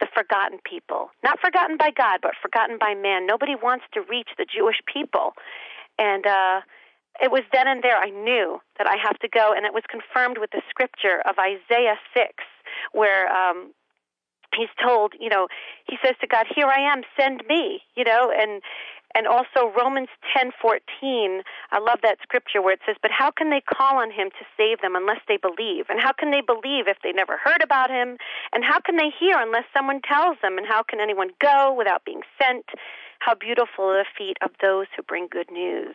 [0.00, 1.10] the forgotten people.
[1.22, 3.26] Not forgotten by God, but forgotten by man.
[3.26, 5.34] Nobody wants to reach the Jewish people.
[5.98, 6.60] And uh,
[7.22, 9.84] it was then and there I knew that I have to go, and it was
[9.88, 12.32] confirmed with the scripture of Isaiah 6,
[12.92, 13.72] where um,
[14.56, 15.48] he's told, you know,
[15.86, 18.62] he says to God, "Here I am, send me," you know, and
[19.14, 21.42] and also Romans 10:14.
[21.70, 24.46] I love that scripture where it says, "But how can they call on him to
[24.56, 25.90] save them unless they believe?
[25.90, 28.18] And how can they believe if they never heard about him?
[28.52, 30.58] And how can they hear unless someone tells them?
[30.58, 32.66] And how can anyone go without being sent?
[33.18, 35.94] How beautiful are the feet of those who bring good news."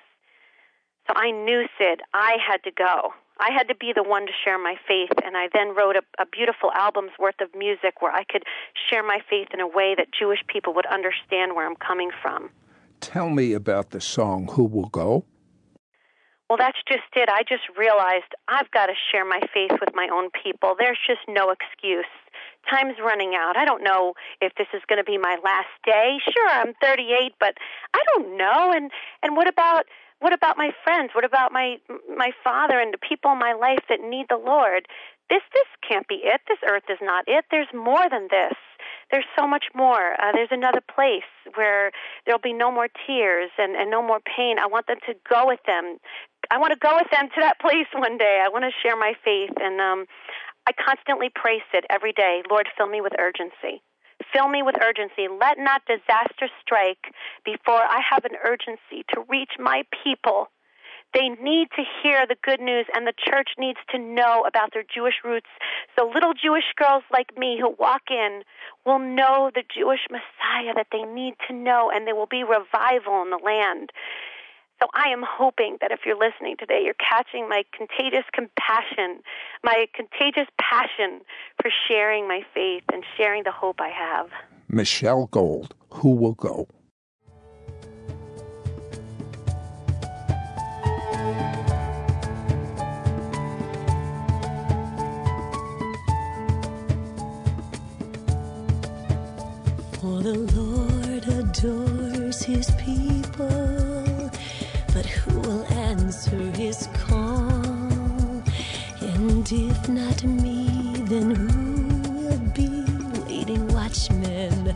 [1.07, 3.13] So I knew Sid, I had to go.
[3.39, 6.03] I had to be the one to share my faith, and I then wrote a,
[6.19, 8.43] a beautiful album's worth of music where I could
[8.89, 12.49] share my faith in a way that Jewish people would understand where I'm coming from.
[12.99, 15.25] Tell me about the song Who Will Go?
[16.49, 17.27] Well, that's just it.
[17.29, 20.75] I just realized I've got to share my faith with my own people.
[20.77, 22.05] There's just no excuse.
[22.69, 23.57] Time's running out.
[23.57, 26.17] I don't know if this is going to be my last day.
[26.21, 27.55] Sure, I'm 38, but
[27.93, 28.71] I don't know.
[28.73, 28.91] And
[29.23, 29.85] and what about
[30.19, 31.11] what about my friends?
[31.13, 31.77] What about my
[32.15, 34.87] my father and the people in my life that need the Lord?
[35.29, 36.41] This this can't be it.
[36.47, 37.45] This earth is not it.
[37.49, 38.57] There's more than this
[39.11, 40.13] there's so much more.
[40.19, 41.91] Uh, there's another place where
[42.25, 44.57] there'll be no more tears and, and no more pain.
[44.59, 45.97] I want them to go with them.
[46.51, 48.41] I want to go with them to that place one day.
[48.43, 49.53] I want to share my faith.
[49.61, 50.05] And um,
[50.67, 52.41] I constantly praise it every day.
[52.49, 53.81] Lord, fill me with urgency.
[54.33, 55.27] Fill me with urgency.
[55.29, 60.47] Let not disaster strike before I have an urgency to reach my people
[61.13, 64.83] they need to hear the good news, and the church needs to know about their
[64.83, 65.47] Jewish roots.
[65.97, 68.43] So little Jewish girls like me who walk in
[68.85, 73.21] will know the Jewish Messiah that they need to know, and there will be revival
[73.21, 73.91] in the land.
[74.81, 79.21] So I am hoping that if you're listening today, you're catching my contagious compassion,
[79.63, 81.21] my contagious passion
[81.61, 84.27] for sharing my faith and sharing the hope I have.
[84.67, 86.67] Michelle Gold, who will go?
[109.85, 112.83] If not me, then who will be
[113.27, 114.75] waiting watchmen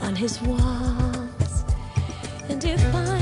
[0.00, 1.64] on his walls?
[2.48, 3.13] And if I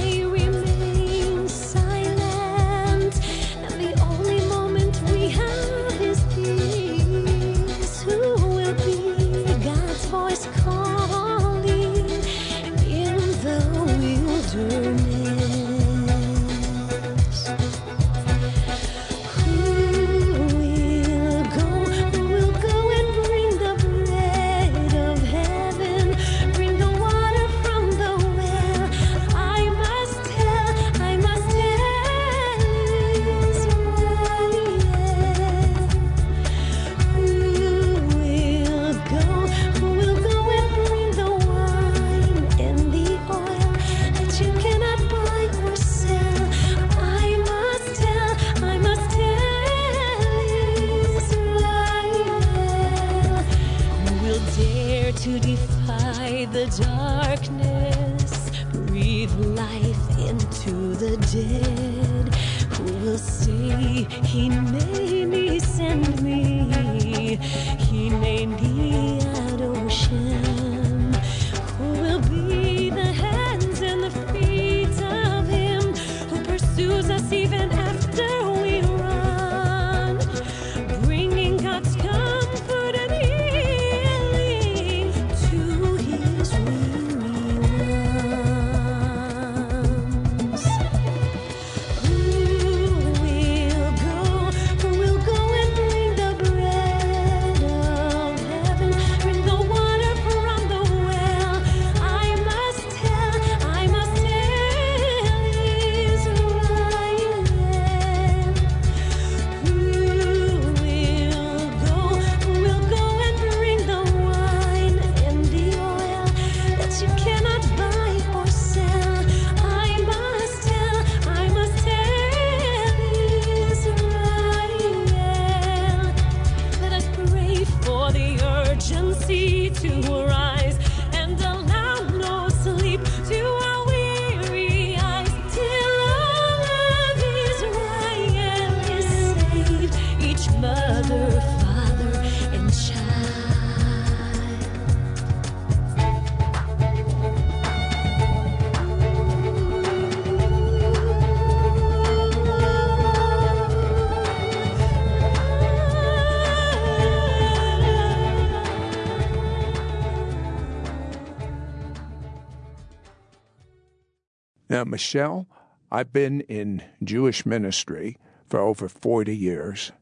[164.82, 165.46] Now, Michelle,
[165.92, 168.18] I've been in Jewish ministry
[168.48, 169.92] for over 40 years,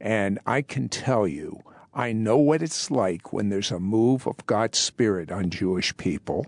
[0.00, 1.62] and I can tell you,
[1.94, 6.46] I know what it's like when there's a move of God's Spirit on Jewish people,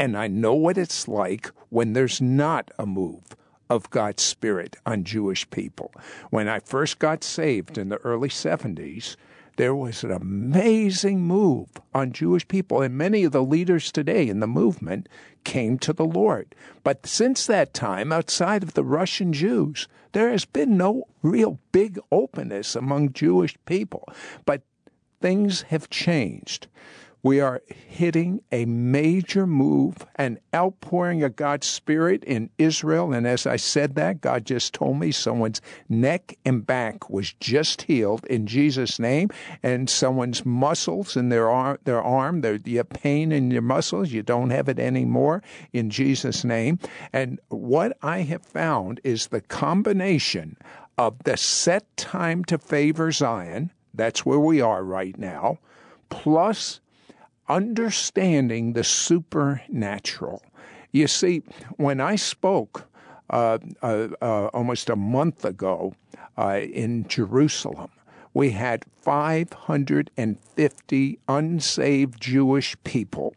[0.00, 3.36] and I know what it's like when there's not a move
[3.70, 5.92] of God's Spirit on Jewish people.
[6.30, 9.14] When I first got saved in the early 70s,
[9.58, 14.38] there was an amazing move on Jewish people, and many of the leaders today in
[14.38, 15.08] the movement
[15.42, 16.54] came to the Lord.
[16.84, 21.98] But since that time, outside of the Russian Jews, there has been no real big
[22.12, 24.08] openness among Jewish people.
[24.46, 24.62] But
[25.20, 26.68] things have changed.
[27.20, 33.12] We are hitting a major move, an outpouring of God's Spirit in Israel.
[33.12, 37.82] And as I said that, God just told me someone's neck and back was just
[37.82, 39.30] healed in Jesus' name,
[39.64, 44.22] and someone's muscles in their arm, their arm, their, you pain in your muscles, you
[44.22, 45.42] don't have it anymore
[45.72, 46.78] in Jesus' name.
[47.12, 50.56] And what I have found is the combination
[50.96, 55.58] of the set time to favor Zion, that's where we are right now,
[56.10, 56.80] plus
[57.48, 60.42] understanding the supernatural.
[60.92, 61.42] You see,
[61.76, 62.88] when I spoke
[63.30, 65.94] uh, uh, uh, almost a month ago
[66.36, 67.90] uh, in Jerusalem,
[68.34, 73.34] we had 550 unsaved Jewish people,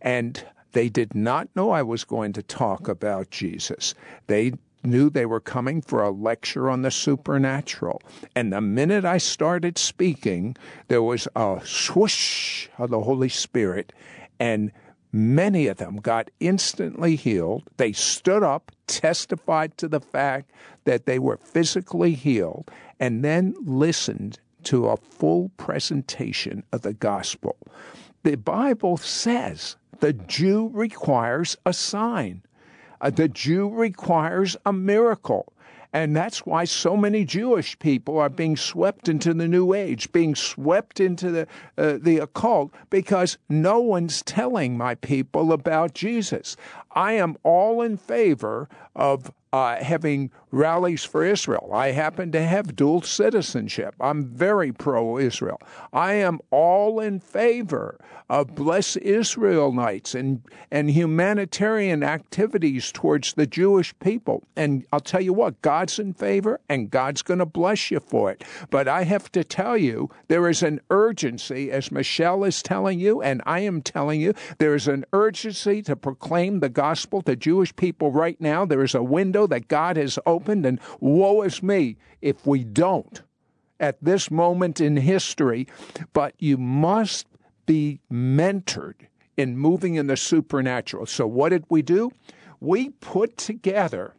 [0.00, 3.94] and they did not know I was going to talk about Jesus.
[4.26, 4.52] They
[4.84, 8.02] knew they were coming for a lecture on the supernatural.
[8.34, 10.56] And the minute I started speaking,
[10.88, 13.92] there was a swoosh of the Holy Spirit,
[14.38, 14.72] and
[15.12, 17.64] many of them got instantly healed.
[17.76, 20.50] They stood up, testified to the fact
[20.84, 22.70] that they were physically healed,
[23.00, 27.56] and then listened to a full presentation of the gospel.
[28.22, 32.42] The Bible says the Jew requires a sign.
[33.04, 35.52] Uh, the Jew requires a miracle.
[35.92, 40.34] And that's why so many Jewish people are being swept into the New Age, being
[40.34, 41.46] swept into the,
[41.78, 46.56] uh, the occult, because no one's telling my people about Jesus.
[46.90, 51.70] I am all in favor of uh, having rallies for Israel.
[51.72, 53.94] I happen to have dual citizenship.
[54.00, 55.60] I'm very pro Israel.
[55.92, 57.98] I am all in favor
[58.30, 64.42] of bless Israel nights and, and humanitarian activities towards the Jewish people.
[64.56, 68.30] And I'll tell you what, God's in favor and God's going to bless you for
[68.30, 68.42] it.
[68.70, 73.20] But I have to tell you, there is an urgency, as Michelle is telling you,
[73.20, 77.76] and I am telling you, there is an urgency to proclaim the gospel to Jewish
[77.76, 78.64] people right now.
[78.64, 83.22] There is a window that God has opened, and woe is me if we don't
[83.80, 85.66] at this moment in history.
[86.12, 87.26] But you must
[87.66, 91.06] be mentored in moving in the supernatural.
[91.06, 92.12] So, what did we do?
[92.60, 94.14] We put together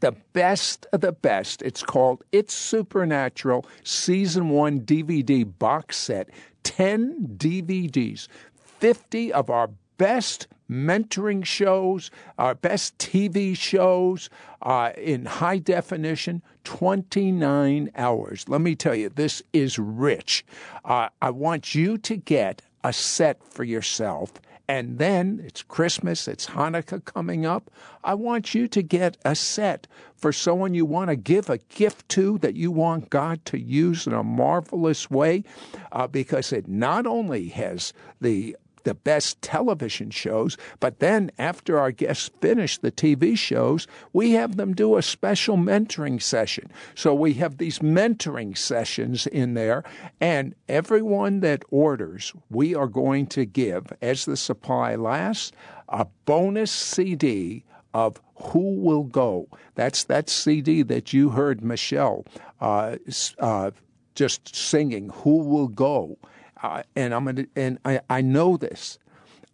[0.00, 1.62] the best of the best.
[1.62, 6.30] It's called It's Supernatural Season 1 DVD box set.
[6.62, 14.30] 10 DVDs, 50 of our best mentoring shows, our best TV shows
[14.62, 18.48] uh, in high definition, 29 hours.
[18.48, 20.44] Let me tell you, this is rich.
[20.84, 24.32] Uh, I want you to get a set for yourself.
[24.68, 27.72] And then it's Christmas, it's Hanukkah coming up.
[28.04, 32.08] I want you to get a set for someone you want to give a gift
[32.10, 35.42] to that you want God to use in a marvelous way
[35.90, 40.56] uh, because it not only has the the best television shows.
[40.78, 45.56] But then, after our guests finish the TV shows, we have them do a special
[45.56, 46.70] mentoring session.
[46.94, 49.84] So we have these mentoring sessions in there,
[50.20, 55.52] and everyone that orders, we are going to give, as the supply lasts,
[55.88, 59.48] a bonus CD of who will go.
[59.74, 62.24] That's that CD that you heard Michelle
[62.60, 62.96] uh,
[63.38, 63.72] uh,
[64.14, 65.10] just singing.
[65.10, 66.18] Who will go?
[66.62, 68.98] Uh, and I'm gonna, and I, I know this.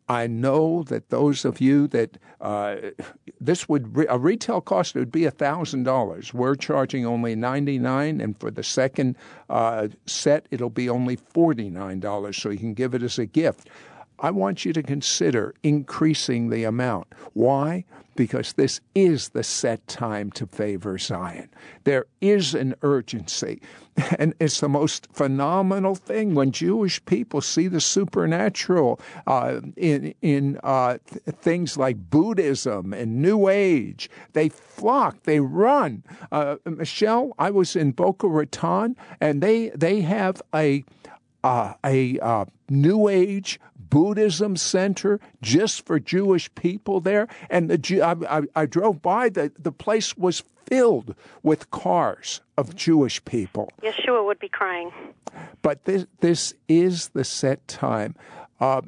[0.08, 2.76] I know that those of you that uh,
[3.40, 6.32] this would re- a retail cost would be thousand dollars.
[6.32, 9.16] We're charging only ninety nine, and for the second
[9.50, 12.36] uh, set, it'll be only forty nine dollars.
[12.36, 13.68] So you can give it as a gift.
[14.18, 17.08] I want you to consider increasing the amount.
[17.34, 17.84] Why?
[18.16, 21.48] Because this is the set time to favor Zion.
[21.84, 23.60] There is an urgency.
[24.18, 30.60] And it's the most phenomenal thing when Jewish people see the supernatural uh, in, in
[30.62, 34.10] uh, th- things like Buddhism and New Age.
[34.34, 36.02] They flock, they run.
[36.30, 40.84] Uh, Michelle, I was in Boca Raton, and they, they have a,
[41.42, 43.58] uh, a uh, New Age
[43.88, 47.28] Buddhism center just for Jewish people there.
[47.50, 52.74] And the, I, I, I drove by, the, the place was filled with cars of
[52.74, 53.70] Jewish people.
[53.82, 54.90] Yeshua would be crying.
[55.62, 58.14] But this, this is the set time.
[58.60, 58.82] Uh,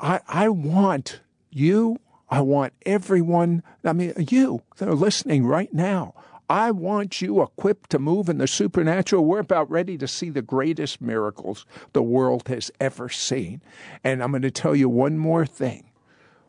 [0.00, 1.98] I, I want you,
[2.30, 6.14] I want everyone, I mean, you that are listening right now.
[6.50, 9.24] I want you equipped to move in the supernatural.
[9.24, 13.60] We're about ready to see the greatest miracles the world has ever seen.
[14.02, 15.90] And I'm going to tell you one more thing.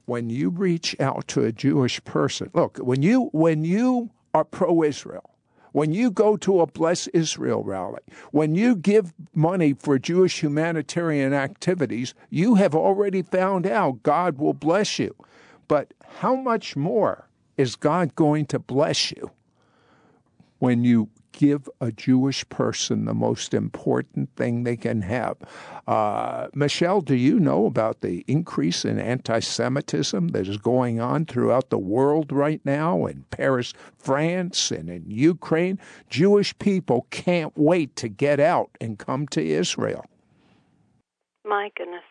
[0.05, 5.29] When you reach out to a Jewish person, look, when you when you are pro-Israel,
[5.71, 7.99] when you go to a Bless Israel rally,
[8.31, 14.53] when you give money for Jewish humanitarian activities, you have already found out God will
[14.53, 15.13] bless you.
[15.67, 17.27] But how much more
[17.57, 19.29] is God going to bless you
[20.59, 25.37] when you give a Jewish person the most important thing they can have.
[25.87, 31.25] Uh, Michelle, do you know about the increase in anti Semitism that is going on
[31.25, 35.79] throughout the world right now in Paris, France, and in Ukraine?
[36.09, 40.05] Jewish people can't wait to get out and come to Israel.
[41.45, 42.03] My goodness.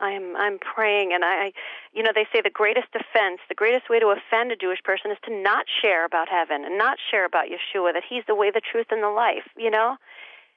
[0.00, 1.52] I'm I'm praying, and I,
[1.92, 5.10] you know, they say the greatest offense, the greatest way to offend a Jewish person
[5.10, 8.50] is to not share about heaven and not share about Yeshua, that He's the way,
[8.50, 9.44] the truth, and the life.
[9.56, 9.96] You know,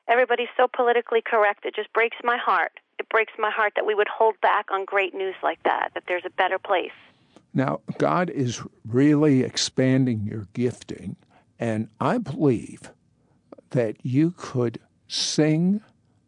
[0.07, 1.65] everybody's so politically correct.
[1.65, 2.79] It just breaks my heart.
[2.99, 5.91] It breaks my heart that we would hold back on great news like that.
[5.93, 6.91] That there's a better place.
[7.53, 11.17] Now, God is really expanding your gifting,
[11.59, 12.91] and I believe
[13.71, 15.81] that you could sing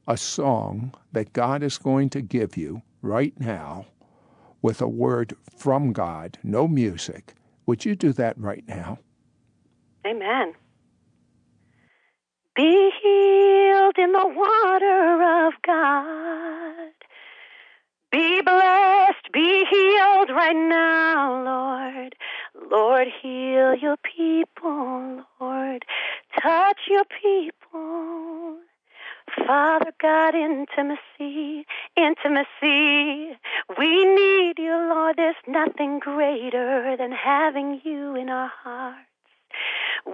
[0.07, 3.85] a song that God is going to give you right now
[4.61, 7.35] with a word from God, no music.
[7.67, 8.99] Would you do that right now?
[10.05, 10.53] Amen.
[12.55, 16.91] Be healed in the water of God.
[18.11, 22.15] Be blessed, be healed right now, Lord.
[22.71, 25.85] Lord, heal your people, Lord.
[26.41, 28.24] Touch your people.
[29.35, 31.65] Father God, intimacy,
[31.97, 33.37] intimacy.
[33.77, 35.17] We need you, Lord.
[35.17, 38.99] There's nothing greater than having you in our hearts.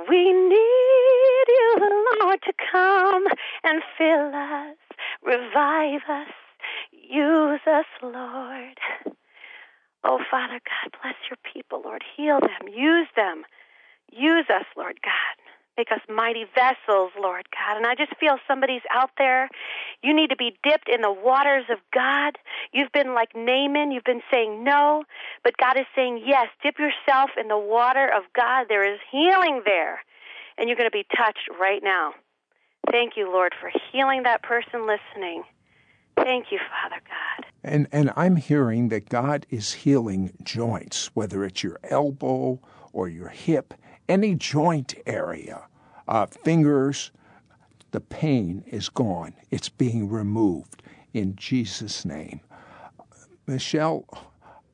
[0.09, 3.25] We need you, Lord, to come
[3.63, 4.77] and fill us,
[5.23, 6.33] revive us,
[6.91, 8.79] use us, Lord.
[10.03, 12.03] Oh, Father God, bless your people, Lord.
[12.17, 13.43] Heal them, use them.
[14.11, 15.30] Use us, Lord God.
[15.77, 17.77] Make us mighty vessels, Lord God.
[17.77, 19.49] And I just feel somebody's out there.
[20.03, 22.37] You need to be dipped in the waters of God.
[22.73, 23.91] You've been like Naaman.
[23.91, 25.05] You've been saying no,
[25.43, 26.47] but God is saying yes.
[26.61, 28.65] Dip yourself in the water of God.
[28.67, 30.03] There is healing there,
[30.57, 32.13] and you're going to be touched right now.
[32.91, 35.43] Thank you, Lord, for healing that person listening.
[36.17, 37.45] Thank you, Father God.
[37.63, 42.59] And and I'm hearing that God is healing joints, whether it's your elbow
[42.91, 43.73] or your hip
[44.11, 45.63] any joint area,
[46.07, 47.11] uh, fingers,
[47.91, 49.33] the pain is gone.
[49.51, 50.83] It's being removed
[51.13, 52.41] in Jesus' name.
[53.47, 54.05] Michelle,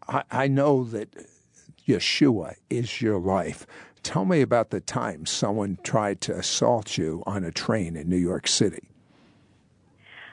[0.07, 1.09] I, I know that
[1.87, 3.67] Yeshua is your life.
[4.01, 8.17] Tell me about the time someone tried to assault you on a train in New
[8.17, 8.89] York City.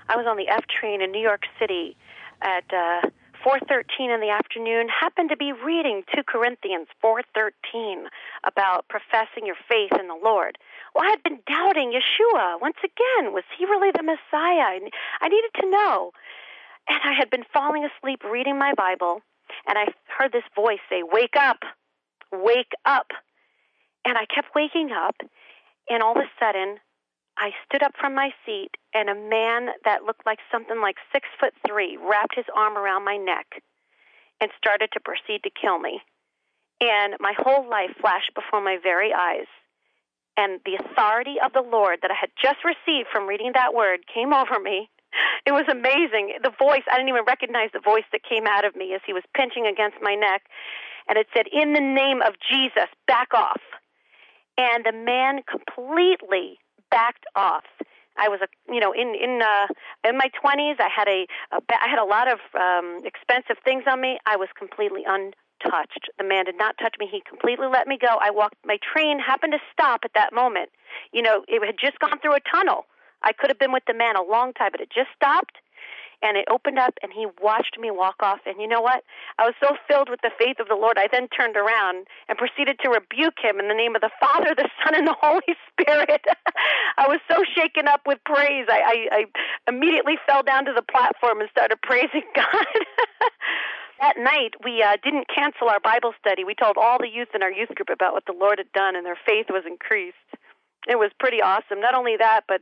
[0.09, 1.97] I was on the F train in New York City
[2.41, 3.09] at uh,
[3.45, 4.89] 4:13 in the afternoon.
[4.89, 8.09] Happened to be reading 2 Corinthians 4:13
[8.43, 10.57] about professing your faith in the Lord.
[10.95, 13.33] Well, I had been doubting Yeshua once again.
[13.35, 14.81] Was he really the Messiah?
[15.21, 16.13] I needed to know.
[16.89, 19.23] And I had been falling asleep reading my Bible,
[19.67, 21.65] and I heard this voice say, "Wake up,
[22.31, 23.13] wake up."
[24.07, 25.17] And I kept waking up,
[25.89, 26.81] and all of a sudden,
[27.37, 31.29] I stood up from my seat, and a man that looked like something like six
[31.41, 33.63] foot three wrapped his arm around my neck
[34.41, 36.01] and started to proceed to kill me.
[36.81, 39.47] And my whole life flashed before my very eyes.
[40.37, 44.01] And the authority of the Lord that I had just received from reading that word
[44.13, 44.91] came over me.
[45.47, 46.39] It was amazing.
[46.43, 49.13] The voice, I didn't even recognize the voice that came out of me as he
[49.13, 50.43] was pinching against my neck.
[51.09, 53.61] And it said, In the name of Jesus, back off.
[54.57, 56.59] And the man completely
[56.95, 57.65] backed off.
[58.17, 59.67] I was a you know in in uh,
[60.09, 60.79] in my 20s.
[60.79, 64.19] I had a, a I had a lot of um, expensive things on me.
[64.25, 66.07] I was completely untouched.
[66.19, 67.09] The man did not touch me.
[67.11, 68.19] He completely let me go.
[68.23, 68.55] I walked.
[68.65, 70.71] My train happened to stop at that moment.
[71.13, 72.87] You know, it had just gone through a tunnel.
[73.23, 75.59] I could have been with the man a long time, but it just stopped
[76.25, 78.41] and it opened up and he watched me walk off.
[78.47, 79.05] And you know what?
[79.39, 82.39] I was so filled with the faith of the lord i then turned around and
[82.39, 85.55] proceeded to rebuke him in the name of the father the son and the holy
[85.71, 86.25] spirit.
[86.97, 88.67] I was so shaken up with praise.
[88.69, 89.25] I i, I
[89.69, 92.67] immediately fell down to the platform and started praising god.
[94.01, 96.45] That night we uh, didn't cancel our bible study.
[96.45, 98.97] We told all the youth in our youth group about what the lord had done
[98.97, 100.17] and their faith was increased.
[100.89, 101.81] It was pretty awesome.
[101.81, 102.61] Not only that but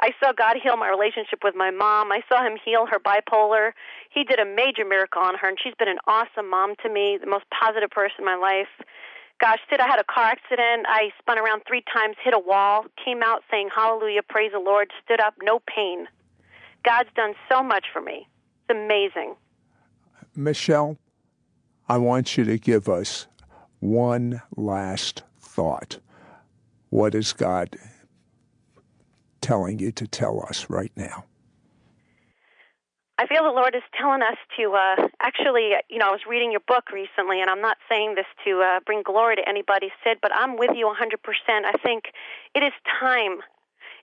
[0.00, 2.12] I saw God heal my relationship with my mom.
[2.12, 3.72] I saw him heal her bipolar.
[4.10, 7.18] He did a major miracle on her, and she's been an awesome mom to me,
[7.20, 8.68] the most positive person in my life.
[9.40, 10.86] Gosh, Sid, I had a car accident.
[10.88, 14.90] I spun around three times, hit a wall, came out saying, Hallelujah, praise the Lord,
[15.04, 16.06] stood up, no pain.
[16.84, 18.28] God's done so much for me.
[18.68, 19.34] It's amazing.
[20.36, 20.96] Michelle,
[21.88, 23.26] I want you to give us
[23.80, 25.98] one last thought.
[26.90, 27.76] What is God
[29.44, 31.26] telling you to tell us right now?
[33.18, 36.50] I feel the Lord is telling us to uh, actually, you know, I was reading
[36.50, 40.18] your book recently, and I'm not saying this to uh, bring glory to anybody, Sid,
[40.20, 41.20] but I'm with you 100%.
[41.62, 42.04] I think
[42.56, 43.38] it is time.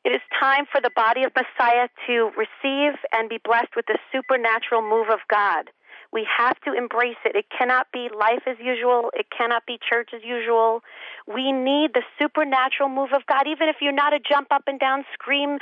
[0.06, 3.98] It is time for the body of Messiah to receive and be blessed with the
[4.14, 5.70] supernatural move of God.
[6.12, 7.36] We have to embrace it.
[7.36, 9.12] It cannot be life as usual.
[9.14, 10.84] It cannot be church as usual.
[11.26, 13.48] We need the supernatural move of God.
[13.48, 15.58] Even if you're not a jump up and down, scream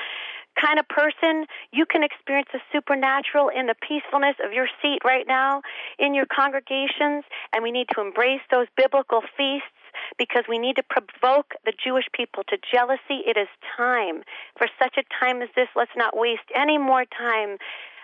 [0.60, 5.26] kind of person, you can experience the supernatural in the peacefulness of your seat right
[5.28, 5.62] now
[6.00, 7.24] in your congregations.
[7.54, 9.70] And we need to embrace those biblical feasts
[10.18, 13.22] because we need to provoke the Jewish people to jealousy.
[13.26, 13.48] It is
[13.78, 14.24] time.
[14.58, 17.58] For such a time as this, let's not waste any more time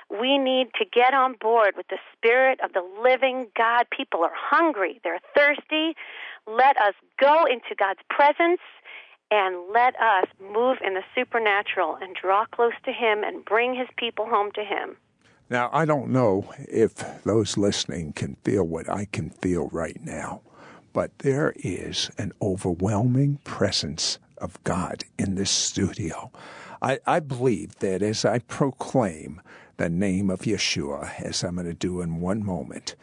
[0.09, 3.87] we need to get on board with the spirit of the living God.
[3.95, 5.95] People are hungry, they're thirsty.
[6.47, 8.61] Let us go into God's presence
[9.31, 13.87] and let us move in the supernatural and draw close to Him and bring His
[13.97, 14.97] people home to Him.
[15.49, 20.41] Now, I don't know if those listening can feel what I can feel right now,
[20.93, 26.31] but there is an overwhelming presence of God in this studio.
[26.81, 29.41] I, I believe that as I proclaim
[29.77, 32.95] the name of Yeshua, as I'm going to do in one moment.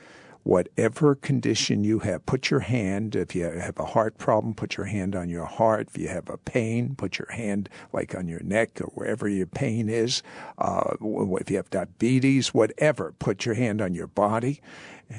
[0.45, 4.87] Whatever condition you have, put your hand, if you have a heart problem, put your
[4.87, 5.87] hand on your heart.
[5.91, 9.47] If you have a pain, put your hand like on your neck or wherever your
[9.47, 10.21] pain is.
[10.59, 14.61] Uh, if you have diabetes, whatever, put your hand on your body.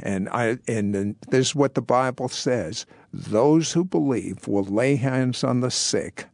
[0.02, 2.86] And I, and this is what the Bible says.
[3.14, 6.26] Those who believe will lay hands on the sick.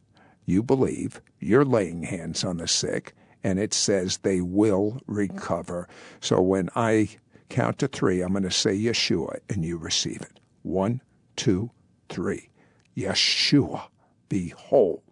[0.46, 5.88] You believe, you're laying hands on the sick and it says they will recover.
[6.20, 7.08] So when I
[7.48, 10.40] count to three, I'm going to say Yeshua, and you receive it.
[10.62, 11.00] One,
[11.36, 11.70] two,
[12.08, 12.50] three.
[12.96, 13.82] Yeshua,
[14.28, 15.02] be whole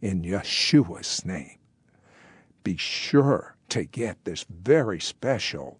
[0.00, 1.58] in Yeshua's name.
[2.62, 5.78] Be sure to get this very special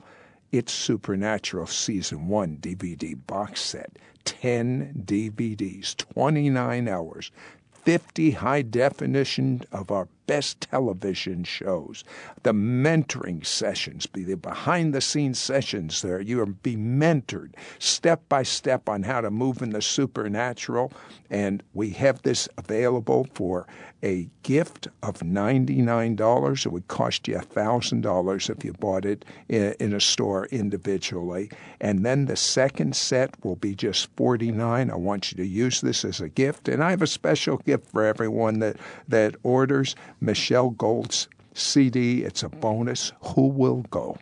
[0.50, 3.98] It's Supernatural Season 1 DVD box set.
[4.24, 7.30] 10 DVDs, 29 hours,
[7.72, 12.04] 50 high definition of our best television shows,
[12.44, 16.20] the mentoring sessions, the behind the scenes sessions there.
[16.20, 20.92] You will be mentored step by step on how to move in the supernatural.
[21.30, 23.66] And we have this available for
[24.02, 26.66] a gift of $99.
[26.66, 31.50] It would cost you $1,000 if you bought it in, in, a store individually.
[31.80, 34.90] And then the second set will be just 49.
[34.90, 36.68] I want you to use this as a gift.
[36.68, 38.76] And I have a special gift for everyone that,
[39.08, 42.22] that orders Michelle Gold's CD.
[42.22, 43.12] It's a bonus.
[43.34, 44.16] Who will go?